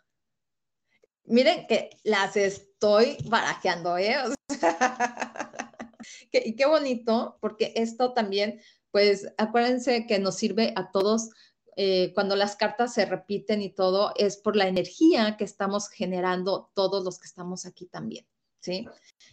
[1.25, 4.17] Miren que las estoy barajeando, ¿eh?
[6.33, 8.61] y qué bonito, porque esto también,
[8.91, 11.31] pues acuérdense que nos sirve a todos
[11.77, 16.71] eh, cuando las cartas se repiten y todo, es por la energía que estamos generando
[16.75, 18.27] todos los que estamos aquí también,
[18.61, 18.87] ¿sí?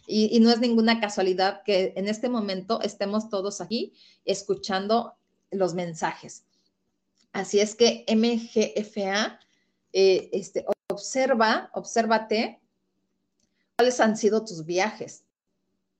[0.06, 3.92] Y, y no es ninguna casualidad que en este momento estemos todos aquí
[4.24, 5.18] escuchando
[5.50, 6.46] los mensajes.
[7.32, 9.38] Así es que MGFA,
[9.92, 12.60] eh, este, observa, obsérvate
[13.76, 15.24] cuáles han sido tus viajes,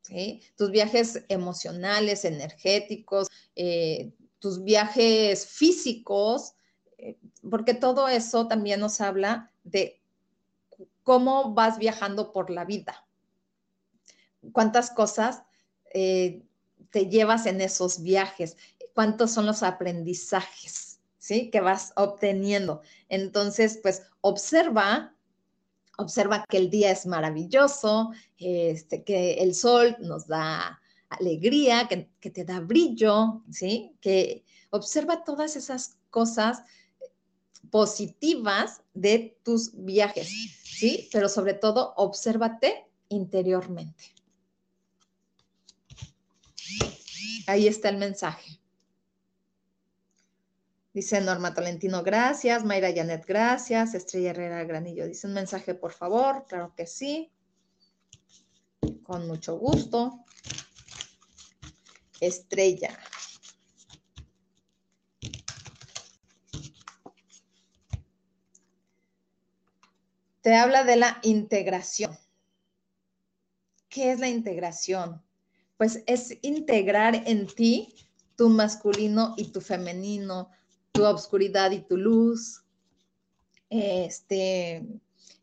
[0.03, 0.43] ¿sí?
[0.57, 6.55] Tus viajes emocionales, energéticos, eh, tus viajes físicos,
[6.99, 7.17] eh,
[7.49, 10.01] porque todo eso también nos habla de
[11.03, 13.07] cómo vas viajando por la vida,
[14.53, 15.43] cuántas cosas
[15.93, 18.57] te llevas en esos viajes
[18.95, 20.90] cuántos son los aprendizajes,
[21.31, 21.49] ¿sí?
[21.49, 22.83] Que vas obteniendo.
[23.09, 25.15] Entonces, pues observa,
[25.97, 32.31] observa que el día es maravilloso, este, que el sol nos da alegría, que, que
[32.31, 33.93] te da brillo, ¿sí?
[34.01, 36.65] Que observa todas esas cosas
[37.71, 40.29] positivas de tus viajes,
[40.65, 41.09] ¿sí?
[41.13, 44.03] Pero sobre todo, obsérvate interiormente.
[47.47, 48.60] Ahí está el mensaje.
[50.93, 52.65] Dice Norma Tolentino, gracias.
[52.65, 53.95] Mayra Janet, gracias.
[53.95, 56.45] Estrella Herrera Granillo, dice un mensaje, por favor.
[56.49, 57.33] Claro que sí.
[59.05, 60.25] Con mucho gusto.
[62.21, 62.99] Estrella.
[70.43, 72.19] Te habla de la integración.
[73.89, 75.23] ¿Qué es la integración?
[75.77, 77.95] Pues es integrar en ti
[78.37, 80.51] tu masculino y tu femenino,
[80.93, 82.63] tu obscuridad y tu luz,
[83.69, 84.87] este,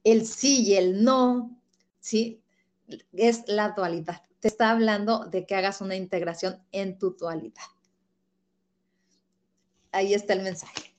[0.04, 1.60] el sí y el no,
[2.00, 2.42] ¿sí?
[3.14, 4.22] Es la dualidad.
[4.40, 7.64] Te está hablando de que hagas una integración en tu dualidad.
[9.92, 10.94] Ahí está el mensaje.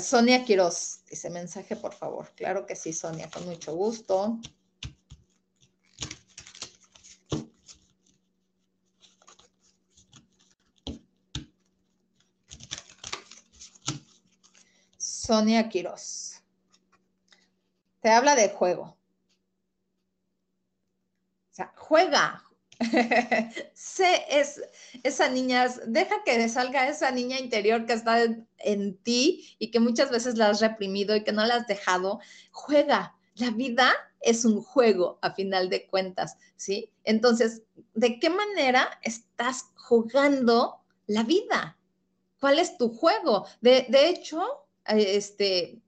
[0.00, 2.30] Sonia Quiroz, ese mensaje, por favor.
[2.34, 4.38] Claro que sí, Sonia, con mucho gusto.
[15.26, 16.40] Sonia Quiroz.
[18.00, 18.96] Te habla de juego.
[21.50, 22.44] O sea, juega.
[23.74, 24.62] sé es
[25.02, 28.22] esa niña, deja que salga esa niña interior que está
[28.58, 32.20] en, ti y que muchas veces la has reprimido y que no la has dejado.
[32.52, 33.16] Juega.
[33.34, 36.92] La vida es un juego a final de cuentas, ¿sí?
[37.02, 37.62] Entonces,
[37.94, 41.76] ¿de qué manera estás jugando la vida?
[42.40, 43.46] ¿Cuál es tu juego?
[43.60, 45.80] De, de hecho, este,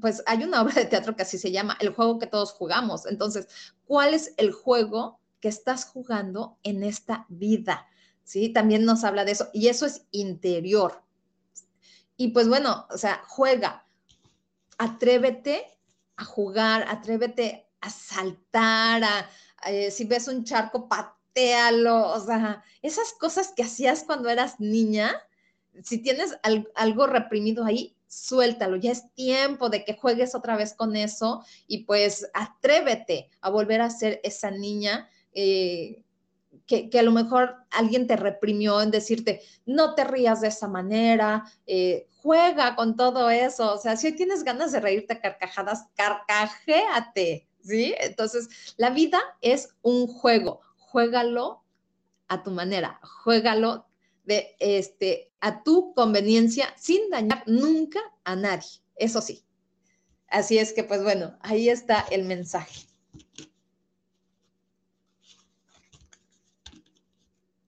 [0.00, 3.06] pues hay una obra de teatro que así se llama, el juego que todos jugamos.
[3.06, 3.48] Entonces,
[3.84, 7.86] ¿cuál es el juego que estás jugando en esta vida?
[8.24, 8.48] ¿Sí?
[8.48, 9.48] También nos habla de eso.
[9.52, 11.02] Y eso es interior.
[12.16, 13.86] Y pues bueno, o sea, juega,
[14.78, 15.78] atrévete
[16.16, 19.30] a jugar, atrévete a saltar, a,
[19.66, 25.14] eh, si ves un charco, patealo, o sea, esas cosas que hacías cuando eras niña,
[25.82, 26.38] si tienes
[26.74, 31.84] algo reprimido ahí, suéltalo, ya es tiempo de que juegues otra vez con eso y
[31.84, 36.04] pues atrévete a volver a ser esa niña eh,
[36.66, 41.44] que, a lo mejor alguien te reprimió en decirte, no te rías de esa manera,
[41.66, 47.46] eh, juega con todo eso, o sea, si tienes ganas de reírte a carcajadas, carcajéate,
[47.62, 47.94] ¿sí?
[48.00, 51.62] Entonces, la vida es un juego, juégalo
[52.28, 53.86] a tu manera, juégalo
[54.26, 58.68] de este a tu conveniencia sin dañar nunca a nadie.
[58.96, 59.44] Eso sí.
[60.28, 62.82] Así es que pues bueno, ahí está el mensaje.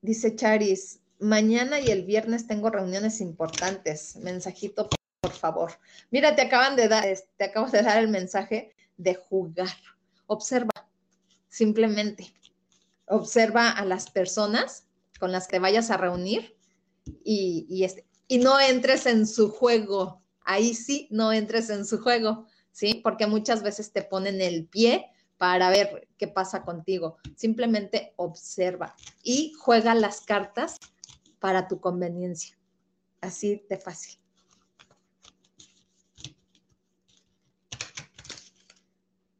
[0.01, 4.15] Dice Charis, mañana y el viernes tengo reuniones importantes.
[4.17, 4.89] Mensajito,
[5.21, 5.73] por favor.
[6.11, 7.05] Mira, te acaban de dar,
[7.37, 9.75] te acabo de dar el mensaje de jugar.
[10.27, 10.89] Observa,
[11.47, 12.33] simplemente.
[13.05, 14.88] Observa a las personas
[15.19, 16.57] con las que vayas a reunir
[17.23, 20.23] y, y, este, y no entres en su juego.
[20.43, 23.01] Ahí sí, no entres en su juego, ¿sí?
[23.03, 27.17] Porque muchas veces te ponen el pie para ver qué pasa contigo.
[27.35, 30.77] Simplemente observa y juega las cartas
[31.39, 32.57] para tu conveniencia.
[33.21, 34.19] Así de fácil.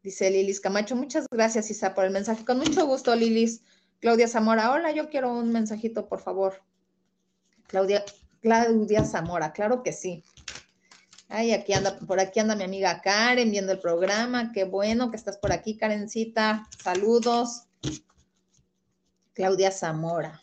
[0.02, 2.44] Dice Lilis Camacho, muchas gracias Isa por el mensaje.
[2.44, 3.62] Con mucho gusto, Lilis.
[4.00, 6.62] Claudia Zamora, hola, yo quiero un mensajito, por favor.
[7.66, 8.02] Claudia,
[8.40, 10.24] Claudia Zamora, claro que sí.
[11.28, 14.52] Ay, aquí anda, por aquí anda mi amiga Karen viendo el programa.
[14.52, 16.66] Qué bueno que estás por aquí, Karencita.
[16.82, 17.64] Saludos.
[19.34, 20.40] Claudia Zamora.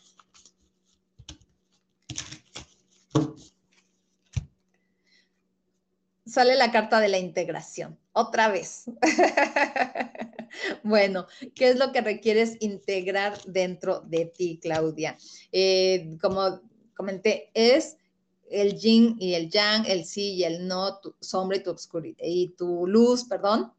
[6.24, 7.98] Sale la carta de la integración.
[8.12, 8.84] Otra vez.
[10.82, 15.16] bueno, ¿qué es lo que requieres integrar dentro de ti, Claudia?
[15.52, 16.60] Eh, como
[16.94, 17.96] comenté, es
[18.50, 22.18] el yin y el yang, el sí y el no, tu sombra y tu oscuridad,
[22.24, 23.72] y tu luz, perdón,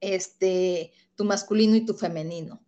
[0.00, 2.62] este, tu masculino y tu femenino,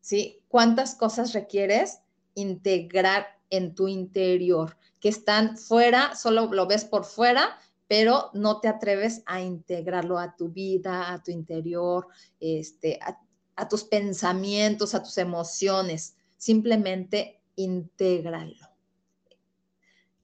[0.00, 0.40] ¿sí?
[0.48, 2.00] ¿Cuántas cosas requieres
[2.34, 4.76] integrar en tu interior?
[5.00, 7.58] Que están fuera, solo lo ves por fuera,
[7.88, 12.06] pero no te atreves a integrarlo a tu vida, a tu interior,
[12.38, 13.18] este, a,
[13.56, 16.14] a tus pensamientos, a tus emociones.
[16.36, 18.68] Simplemente intégralo.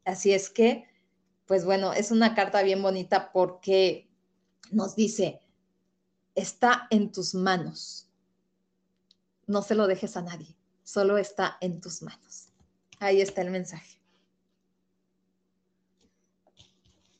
[0.04, 0.84] Así es que,
[1.46, 4.10] pues bueno, es una carta bien bonita porque
[4.70, 5.40] nos dice,
[6.34, 8.08] está en tus manos.
[9.46, 12.48] No se lo dejes a nadie, solo está en tus manos.
[12.98, 13.98] Ahí está el mensaje.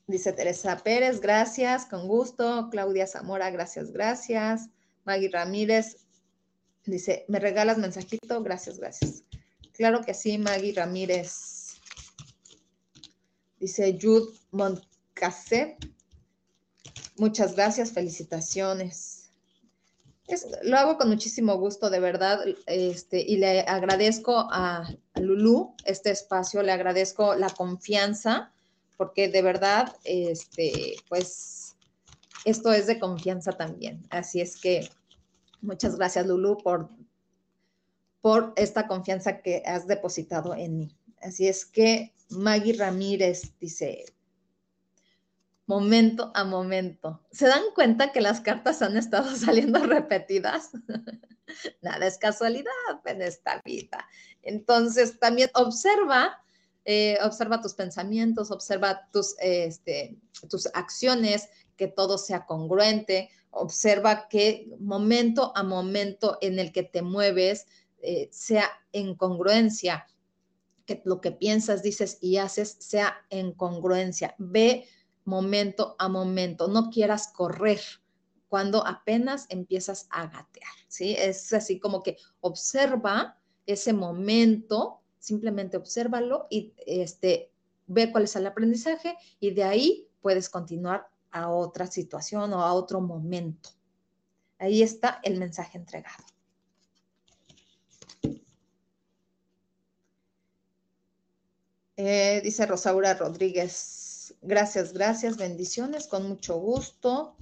[0.07, 2.69] Dice Teresa Pérez, gracias, con gusto.
[2.69, 4.69] Claudia Zamora, gracias, gracias.
[5.03, 5.97] Maggie Ramírez
[6.85, 8.43] dice, ¿me regalas mensajito?
[8.43, 9.23] Gracias, gracias.
[9.73, 11.79] Claro que sí, Maggie Ramírez.
[13.59, 15.75] Dice Jude Montcasset.
[17.17, 19.31] Muchas gracias, felicitaciones.
[20.63, 26.11] lo hago con muchísimo gusto, de verdad, este, y le agradezco a, a Lulu este
[26.11, 28.51] espacio, le agradezco la confianza,
[28.97, 31.75] porque de verdad, este, pues,
[32.45, 34.05] esto es de confianza también.
[34.09, 34.89] Así es que
[35.61, 36.89] muchas gracias, Lulu, por,
[38.21, 40.97] por esta confianza que has depositado en mí.
[41.21, 44.05] Así es que Maggie Ramírez dice,
[45.67, 47.21] momento a momento.
[47.31, 50.71] ¿Se dan cuenta que las cartas han estado saliendo repetidas?
[51.81, 52.71] Nada es casualidad
[53.05, 54.07] en esta vida.
[54.41, 56.43] Entonces, también observa,
[56.85, 60.17] eh, observa tus pensamientos, observa tus, este,
[60.49, 67.01] tus acciones, que todo sea congruente, observa que momento a momento en el que te
[67.01, 67.65] mueves
[68.01, 70.05] eh, sea en congruencia
[70.85, 74.35] que lo que piensas, dices y haces sea en congruencia.
[74.37, 74.87] Ve
[75.23, 77.81] momento a momento, no quieras correr
[78.47, 81.15] cuando apenas empiezas a gatear, ¿sí?
[81.17, 87.51] Es así como que observa ese momento, simplemente obsérvalo y este,
[87.87, 92.73] ve cuál es el aprendizaje y de ahí puedes continuar a otra situación o a
[92.73, 93.69] otro momento.
[94.59, 96.23] Ahí está el mensaje entregado.
[101.97, 107.35] Eh, dice Rosaura Rodríguez, gracias, gracias, bendiciones, con mucho gusto.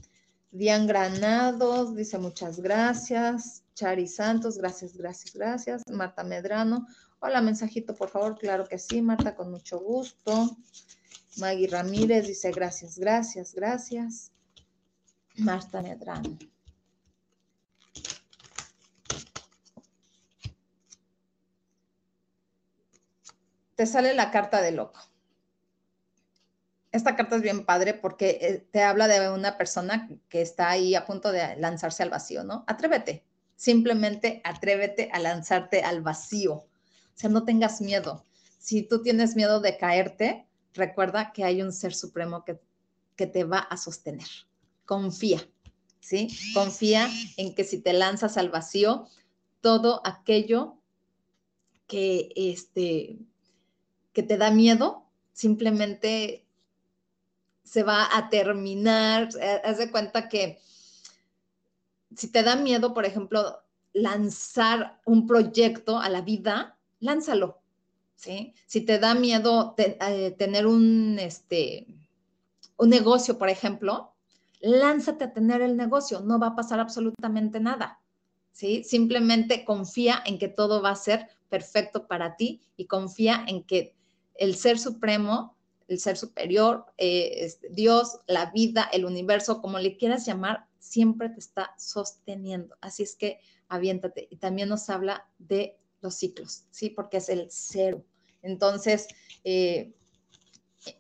[0.52, 3.64] Dian Granados dice muchas gracias.
[3.74, 5.82] Chari Santos, gracias, gracias, gracias.
[5.92, 6.88] Marta Medrano,
[7.24, 8.38] hola, mensajito, por favor.
[8.38, 10.58] Claro que sí, Marta, con mucho gusto.
[11.38, 14.32] Maggie Ramírez dice gracias, gracias, gracias.
[15.38, 16.38] Marta Medrano.
[23.76, 25.00] te sale la carta de loco.
[26.92, 30.94] Esta carta es bien padre porque eh, te habla de una persona que está ahí
[30.94, 32.64] a punto de lanzarse al vacío, ¿no?
[32.68, 36.68] Atrévete, simplemente atrévete a lanzarte al vacío.
[37.16, 38.26] O sea, no tengas miedo.
[38.60, 42.60] Si tú tienes miedo de caerte, recuerda que hay un ser supremo que,
[43.16, 44.28] que te va a sostener.
[44.86, 45.42] Confía,
[46.00, 46.28] ¿sí?
[46.54, 49.08] Confía en que si te lanzas al vacío,
[49.62, 50.78] todo aquello
[51.88, 53.20] que, este,
[54.12, 56.46] que te da miedo, simplemente
[57.64, 59.30] se va a terminar.
[59.40, 60.60] Eh, haz de cuenta que
[62.16, 67.62] si te da miedo, por ejemplo, lanzar un proyecto a la vida, lánzalo.
[68.16, 68.54] ¿sí?
[68.66, 71.86] Si te da miedo eh, tener un, este,
[72.78, 74.14] un negocio, por ejemplo,
[74.62, 78.00] lánzate a tener el negocio, no va a pasar absolutamente nada.
[78.52, 78.84] ¿sí?
[78.84, 83.94] Simplemente confía en que todo va a ser perfecto para ti y confía en que
[84.36, 85.56] el ser supremo,
[85.88, 91.40] el ser superior, eh, Dios, la vida, el universo, como le quieras llamar, siempre te
[91.40, 92.76] está sosteniendo.
[92.82, 94.28] Así es que aviéntate.
[94.32, 96.90] Y también nos habla de los ciclos, ¿sí?
[96.90, 98.06] Porque es el cero.
[98.42, 99.08] Entonces,
[99.44, 99.94] eh,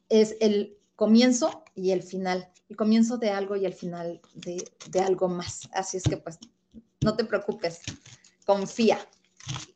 [0.09, 2.49] es el comienzo y el final.
[2.69, 5.69] El comienzo de algo y el final de, de algo más.
[5.73, 6.39] Así es que, pues,
[7.01, 7.81] no te preocupes,
[8.45, 8.97] confía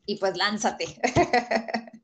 [0.06, 0.86] y pues lánzate.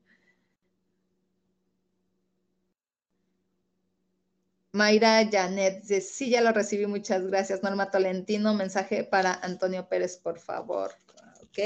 [4.72, 7.62] Mayra Janet dice, sí, ya lo recibí, muchas gracias.
[7.62, 10.92] Norma Tolentino, mensaje para Antonio Pérez, por favor.
[11.42, 11.58] Ok.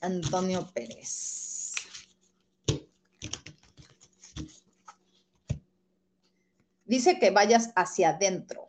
[0.00, 1.72] Antonio Pérez.
[6.84, 8.68] Dice que vayas hacia adentro,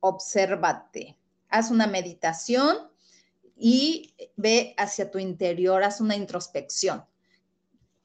[0.00, 1.18] obsérvate,
[1.50, 2.90] haz una meditación
[3.54, 7.04] y ve hacia tu interior, haz una introspección.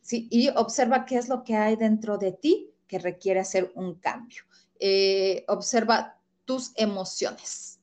[0.01, 0.27] ¿sí?
[0.29, 4.43] Y observa qué es lo que hay dentro de ti que requiere hacer un cambio.
[4.77, 7.74] Eh, observa tus emociones.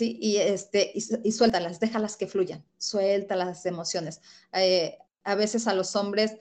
[0.00, 4.20] Y, este, y, suéltalas, déjalas que fluyan, suelta las emociones.
[4.52, 6.36] Eh, a veces a los hombres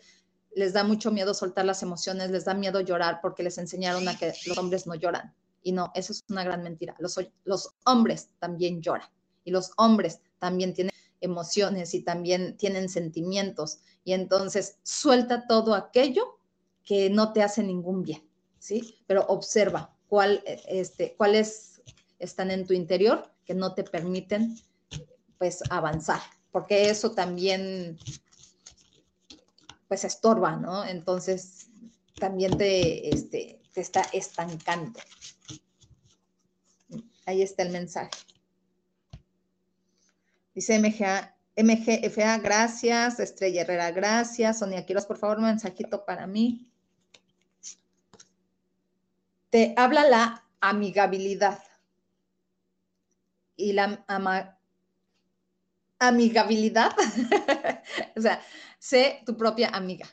[0.55, 4.17] les da mucho miedo soltar las emociones, les da miedo llorar porque les enseñaron a
[4.17, 5.33] que los hombres no lloran.
[5.61, 6.95] Y no, eso es una gran mentira.
[6.99, 9.09] Los, los hombres también lloran
[9.43, 13.79] y los hombres también tienen emociones y también tienen sentimientos.
[14.03, 16.39] Y entonces suelta todo aquello
[16.83, 19.03] que no te hace ningún bien, ¿sí?
[19.05, 21.81] Pero observa cuál, este, cuáles
[22.19, 24.55] están en tu interior que no te permiten,
[25.39, 26.21] pues, avanzar,
[26.51, 27.97] porque eso también,
[29.87, 30.85] pues, estorba, ¿no?
[30.85, 31.65] Entonces,
[32.19, 34.99] también te, este, te está estancando.
[37.25, 38.11] Ahí está el mensaje.
[40.53, 43.19] Dice MGA, MGFA, gracias.
[43.19, 44.59] Estrella Herrera, gracias.
[44.59, 46.69] Sonia Quiroz, por favor, un mensajito para mí
[49.49, 51.59] te habla la amigabilidad.
[53.59, 54.05] Y la
[55.99, 56.95] amigabilidad,
[58.15, 58.41] o sea,
[58.79, 60.07] sé tu propia amiga.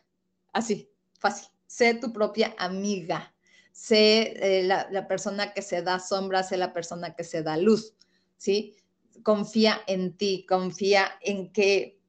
[0.53, 0.91] Así,
[1.21, 1.47] fácil.
[1.69, 3.33] Sé tu propia amiga.
[3.71, 7.95] Sé eh, la, persona que se da sombra, sé la persona que se da luz.
[8.37, 8.75] ¿Sí?
[9.23, 12.01] Confía en ti, confía en que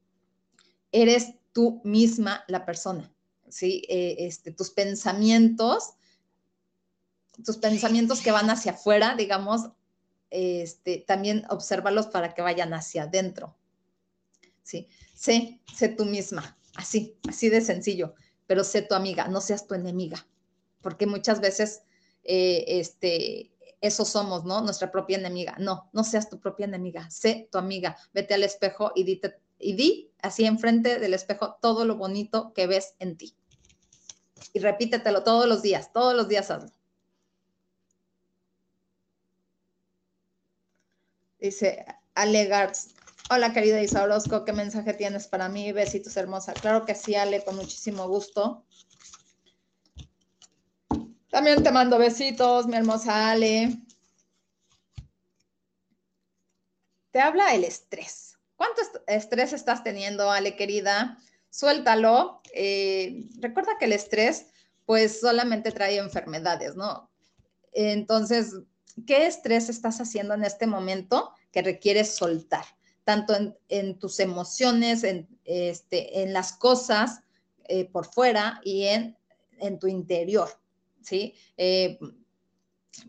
[0.91, 3.13] eres tú misma la persona.
[3.47, 3.83] ¿Sí?
[3.89, 5.93] Eh, este, tus pensamientos
[7.43, 9.69] tus pensamientos que van hacia afuera, digamos,
[10.29, 13.55] este, también obsérvalos para que vayan hacia adentro.
[14.63, 14.87] ¿Sí?
[15.13, 18.15] Sé, sé tú misma, así, así de sencillo,
[18.45, 20.27] pero sé tu amiga, no seas tu enemiga,
[20.81, 21.83] porque muchas veces,
[22.23, 23.51] eh, este,
[23.81, 24.61] eso somos, ¿no?
[24.61, 25.55] Nuestra propia enemiga.
[25.59, 29.73] No, no seas tu propia enemiga, sé tu amiga, vete al espejo y, dite, y
[29.73, 33.35] di así enfrente del espejo todo lo bonito que ves en ti.
[34.53, 36.71] Y repítetelo todos los días, todos los días hazlo.
[41.39, 41.85] Dice
[42.15, 42.95] Ale Gartz.
[43.29, 45.71] Hola, querida Isa Orozco, ¿qué mensaje tienes para mí?
[45.71, 46.53] Besitos, hermosa.
[46.53, 48.65] Claro que sí, Ale, con muchísimo gusto.
[51.29, 53.77] También te mando besitos, mi hermosa Ale.
[57.11, 58.37] Te habla el estrés.
[58.55, 61.19] ¿Cuánto estrés estás teniendo, Ale, querida?
[61.51, 62.41] Suéltalo.
[62.53, 64.47] Eh, recuerda que el estrés,
[64.85, 67.11] pues, solamente trae enfermedades, ¿no?
[67.73, 68.55] Entonces,
[69.05, 72.65] ¿Qué estrés estás haciendo en este momento que requieres soltar?
[73.03, 73.33] Tanto
[73.69, 77.21] en, tus emociones, en, este, en las cosas
[77.65, 79.17] eh, por fuera y en,
[79.59, 80.49] en, tu interior,
[81.01, 81.35] ¿sí?
[81.57, 81.99] Eh,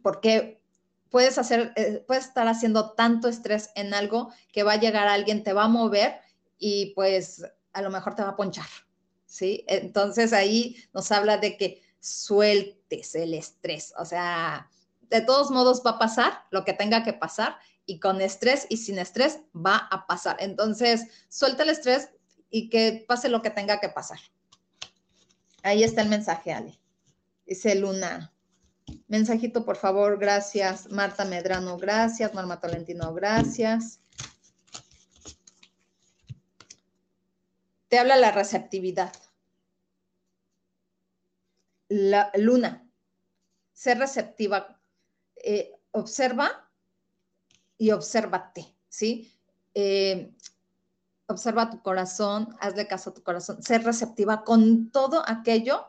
[0.02, 0.62] porque
[1.10, 5.42] puedes hacer, eh, puedes estar haciendo tanto estrés en algo que va a llegar alguien,
[5.42, 6.20] te va a mover
[6.58, 8.68] y pues a lo mejor te va a ponchar,
[9.26, 9.64] ¿sí?
[9.68, 14.70] Entonces ahí nos habla de que sueltes el estrés, o sea,
[15.10, 18.76] de todos modos va a pasar lo que tenga que pasar y con estrés y
[18.76, 20.36] sin estrés va a pasar.
[20.40, 22.10] Entonces, suelta el estrés
[22.50, 24.18] y que pase lo que tenga que pasar.
[25.62, 26.78] Ahí está el mensaje, Ale.
[27.46, 28.32] Dice Luna.
[29.06, 30.90] Mensajito, por favor, gracias.
[30.90, 32.32] Marta Medrano, gracias.
[32.34, 34.00] Norma Tolentino, gracias.
[37.88, 39.12] te habla la receptividad.
[41.88, 42.86] La luna,
[43.72, 44.77] ser receptiva,
[45.42, 46.70] eh, observa
[47.76, 49.32] y obsérvate, ¿sí?
[49.74, 50.32] Eh,
[51.26, 55.86] observa tu corazón, hazle caso a tu corazón, ser receptiva con todo aquello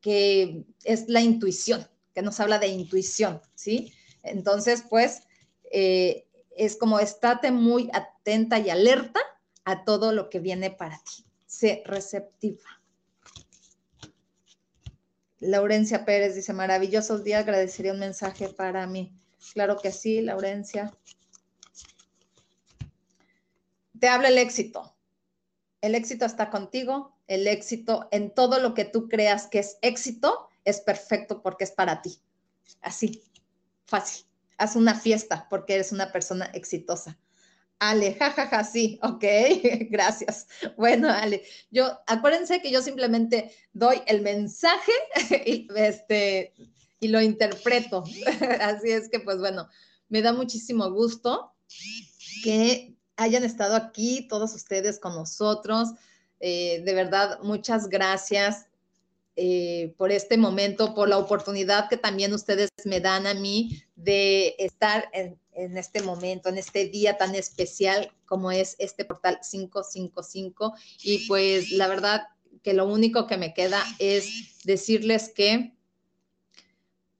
[0.00, 3.92] que es la intuición, que nos habla de intuición, ¿sí?
[4.22, 5.22] Entonces, pues,
[5.70, 6.26] eh,
[6.56, 9.20] es como estate muy atenta y alerta
[9.64, 11.24] a todo lo que viene para ti.
[11.46, 12.81] Sé receptiva.
[15.42, 19.12] Laurencia Pérez dice, maravillosos días, agradecería un mensaje para mí.
[19.54, 20.96] Claro que sí, Laurencia.
[23.98, 24.94] Te habla el éxito.
[25.80, 27.16] El éxito está contigo.
[27.26, 31.72] El éxito en todo lo que tú creas que es éxito es perfecto porque es
[31.72, 32.20] para ti.
[32.80, 33.24] Así,
[33.86, 34.24] fácil.
[34.58, 37.18] Haz una fiesta porque eres una persona exitosa.
[37.84, 39.24] Ale, jajaja, sí, ok,
[39.90, 40.46] gracias.
[40.76, 44.92] Bueno, Ale, yo, acuérdense que yo simplemente doy el mensaje
[45.46, 46.54] y, este,
[47.00, 48.04] y lo interpreto.
[48.60, 49.68] Así es que, pues bueno,
[50.08, 51.54] me da muchísimo gusto
[52.44, 55.88] que hayan estado aquí todos ustedes con nosotros.
[56.38, 58.68] Eh, de verdad, muchas gracias
[59.34, 64.54] eh, por este momento, por la oportunidad que también ustedes me dan a mí de
[64.58, 70.74] estar en, en este momento, en este día tan especial como es este portal 555.
[71.02, 72.22] Y pues la verdad
[72.62, 75.74] que lo único que me queda es decirles que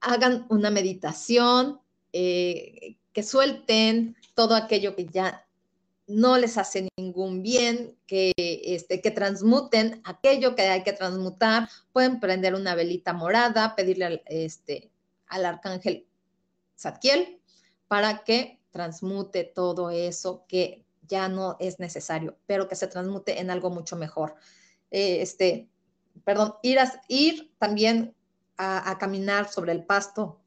[0.01, 1.79] hagan una meditación,
[2.11, 5.45] eh, que suelten todo aquello que ya
[6.07, 11.69] no les hace ningún bien, que, este, que transmuten aquello que hay que transmutar.
[11.93, 14.91] Pueden prender una velita morada, pedirle al, este,
[15.27, 16.05] al arcángel
[16.77, 17.39] Zadkiel
[17.93, 23.51] para que transmute todo eso que ya no es necesario, pero que se transmute en
[23.51, 24.33] algo mucho mejor.
[24.89, 25.69] Eh, este,
[26.23, 28.15] perdón, ir, a, ir también
[28.57, 30.41] a, a caminar sobre el pasto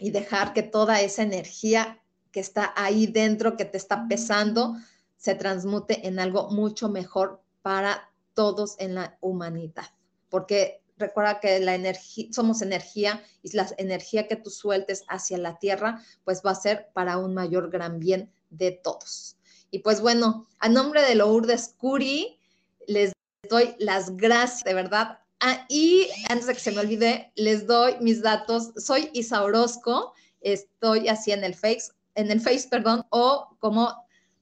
[0.00, 4.74] y dejar que toda esa energía que está ahí dentro, que te está pesando,
[5.18, 9.90] se transmute en algo mucho mejor para todos en la humanidad.
[10.30, 15.58] Porque recuerda que la energía, somos energía y la energía que tú sueltes hacia la
[15.58, 19.36] tierra, pues va a ser para un mayor gran bien de todos.
[19.70, 22.38] Y pues bueno, a nombre de Lourdes Curi,
[22.86, 23.12] les
[23.48, 25.18] doy las gracias, de verdad.
[25.40, 28.72] Ah, y antes de que se me olvide, les doy mis datos.
[28.76, 33.94] Soy Isa Orozco, estoy así en el Face, en el Face, perdón, o como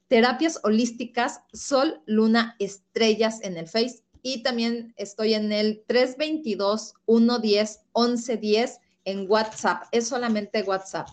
[0.09, 9.31] Terapias Holísticas Sol, Luna, Estrellas en el Face y también estoy en el 322-110-1110 en
[9.31, 9.85] WhatsApp.
[9.93, 11.09] Es solamente WhatsApp.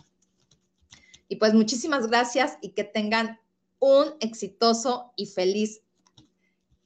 [1.28, 3.40] Y pues muchísimas gracias y que tengan
[3.80, 5.82] un exitoso y feliz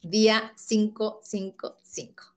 [0.01, 2.36] día 555.